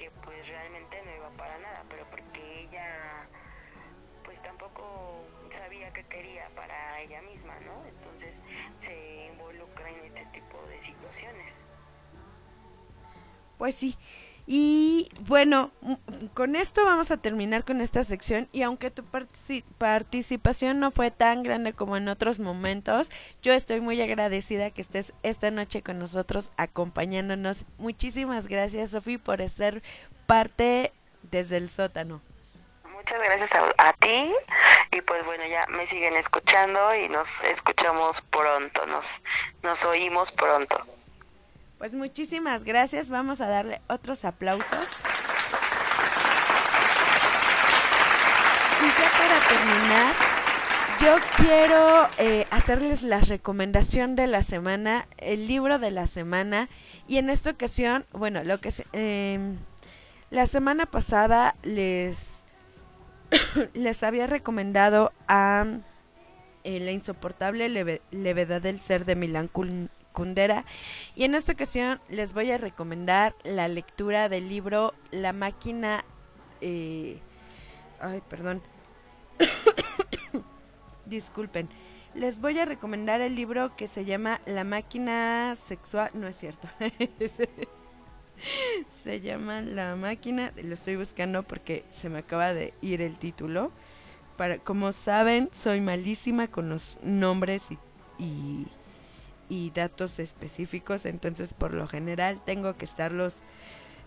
[0.00, 3.28] que pues realmente no iba para nada, pero porque ella
[4.24, 7.84] pues tampoco sabía qué quería para ella misma, ¿no?
[7.84, 8.42] Entonces
[8.78, 11.64] se involucra en este tipo de situaciones.
[13.58, 13.98] Pues sí.
[14.46, 15.98] Y bueno, m-
[16.34, 21.10] con esto vamos a terminar con esta sección y aunque tu partici- participación no fue
[21.10, 23.10] tan grande como en otros momentos,
[23.42, 27.64] yo estoy muy agradecida que estés esta noche con nosotros acompañándonos.
[27.78, 29.82] Muchísimas gracias, Sofi, por ser
[30.26, 30.92] parte
[31.30, 32.20] desde el sótano.
[32.94, 34.30] Muchas gracias a, a ti
[34.92, 39.06] Y pues bueno, ya me siguen escuchando y nos escuchamos pronto, nos,
[39.62, 40.84] nos oímos pronto.
[41.80, 43.08] Pues muchísimas gracias.
[43.08, 44.68] Vamos a darle otros aplausos.
[48.82, 50.14] Y ya para terminar,
[51.00, 56.68] yo quiero eh, hacerles la recomendación de la semana, el libro de la semana.
[57.08, 59.56] Y en esta ocasión, bueno, lo que em,
[60.28, 62.44] la semana pasada les
[63.72, 65.64] les había recomendado a
[66.64, 70.64] eh, La insoportable leve- levedad del ser de Milán Kun- Kundera.
[71.14, 76.04] Y en esta ocasión les voy a recomendar la lectura del libro La máquina...
[76.60, 77.20] eh,
[78.00, 78.62] ay, perdón.
[81.06, 81.68] Disculpen.
[82.14, 86.10] Les voy a recomendar el libro que se llama La máquina sexual.
[86.14, 86.68] No es cierto.
[89.04, 90.52] se llama La máquina.
[90.62, 93.70] Lo estoy buscando porque se me acaba de ir el título.
[94.36, 97.78] Para, como saben, soy malísima con los nombres y,
[98.18, 98.66] y,
[99.50, 101.04] y datos específicos.
[101.04, 103.42] Entonces, por lo general, tengo que estarlos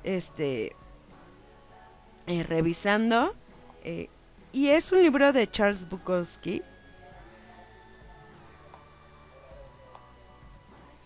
[0.03, 0.75] este,
[2.25, 3.35] eh, revisando.
[3.83, 4.09] eh,
[4.53, 6.63] y es un libro de Charles Bukowski.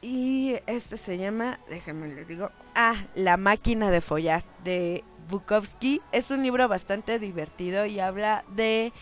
[0.01, 6.01] Y este se llama, déjenme les digo, ah, La máquina de follar de Bukowski.
[6.11, 8.93] Es un libro bastante divertido y habla de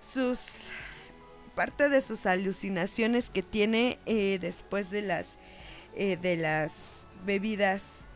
[0.00, 0.70] sus
[1.54, 5.38] parte de sus alucinaciones que tiene eh, después de las
[5.94, 8.06] eh, de las bebidas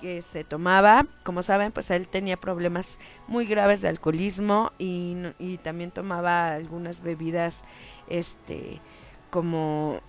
[0.00, 1.06] que se tomaba.
[1.24, 5.16] Como saben, pues él tenía problemas muy graves de alcoholismo y,
[5.62, 7.62] también tomaba algunas bebidas,
[8.08, 8.80] este,
[9.30, 10.00] como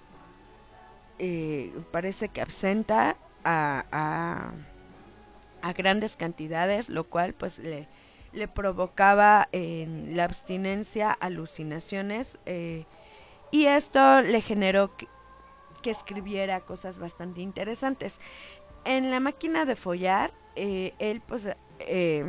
[1.17, 4.51] eh, parece que absenta a,
[5.61, 7.87] a grandes cantidades, lo cual pues le,
[8.35, 12.85] le provocaba en la abstinencia alucinaciones eh,
[13.51, 15.07] y esto le generó que,
[15.85, 18.17] escribiera cosas bastante interesantes.
[18.85, 21.47] En la máquina de follar, eh, él pues
[21.79, 22.25] eh,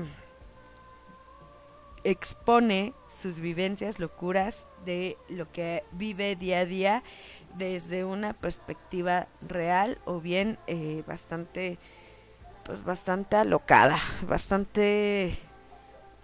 [2.05, 7.03] expone sus vivencias, locuras de lo que vive día a día
[7.57, 11.79] desde una perspectiva real o bien eh, bastante
[12.63, 15.37] pues bastante alocada, bastante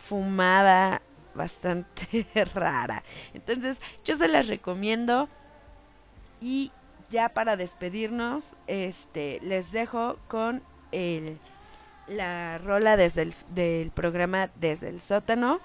[0.02, 1.00] fumada,
[1.34, 3.02] bastante rara.
[3.34, 5.28] Entonces, yo se las recomiendo
[6.40, 6.72] y
[7.08, 11.38] ya para despedirnos, este les dejo con el
[12.08, 15.60] la rola desde el, del programa Desde el sótano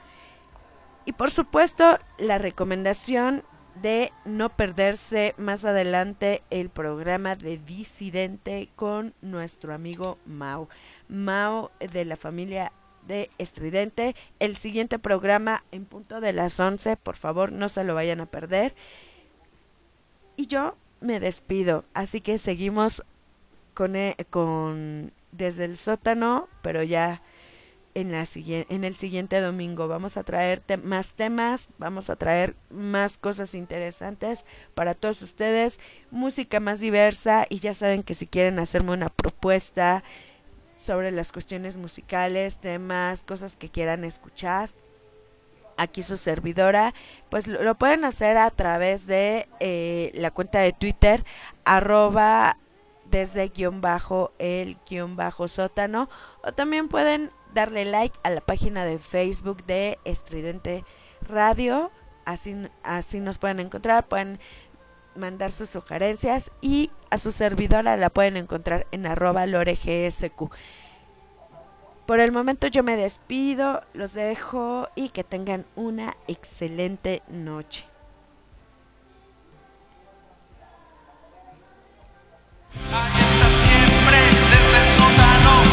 [1.03, 3.43] y por supuesto la recomendación
[3.81, 10.69] de no perderse más adelante el programa de Disidente con nuestro amigo Mao.
[11.07, 12.71] Mao de la familia
[13.07, 14.15] de Estridente.
[14.39, 18.25] El siguiente programa en punto de las 11, por favor no se lo vayan a
[18.25, 18.73] perder.
[20.35, 23.03] Y yo me despido, así que seguimos
[23.73, 27.21] con, e- con desde el sótano, pero ya
[27.95, 29.87] en, la en el siguiente domingo.
[29.87, 35.79] Vamos a traer te- más temas, vamos a traer más cosas interesantes para todos ustedes,
[36.11, 40.03] música más diversa y ya saben que si quieren hacerme una propuesta
[40.77, 44.69] sobre las cuestiones musicales, temas, cosas que quieran escuchar,
[45.75, 46.93] aquí su servidora,
[47.29, 51.25] pues lo, pueden hacer a través de eh, la cuenta de Twitter,
[51.65, 52.57] arroba
[53.09, 56.09] desde guion bajo el guion bajo sótano,
[56.43, 60.83] o también pueden darle like a la página de Facebook de Estridente
[61.21, 61.91] Radio,
[62.25, 64.39] así, así nos pueden encontrar, pueden
[65.17, 70.51] mandar sus sugerencias y a su servidora la pueden encontrar en arroba loregsq.
[72.05, 77.85] Por el momento yo me despido, los dejo y que tengan una excelente noche.
[82.73, 84.17] Está siempre
[84.49, 85.63] desde el sótano.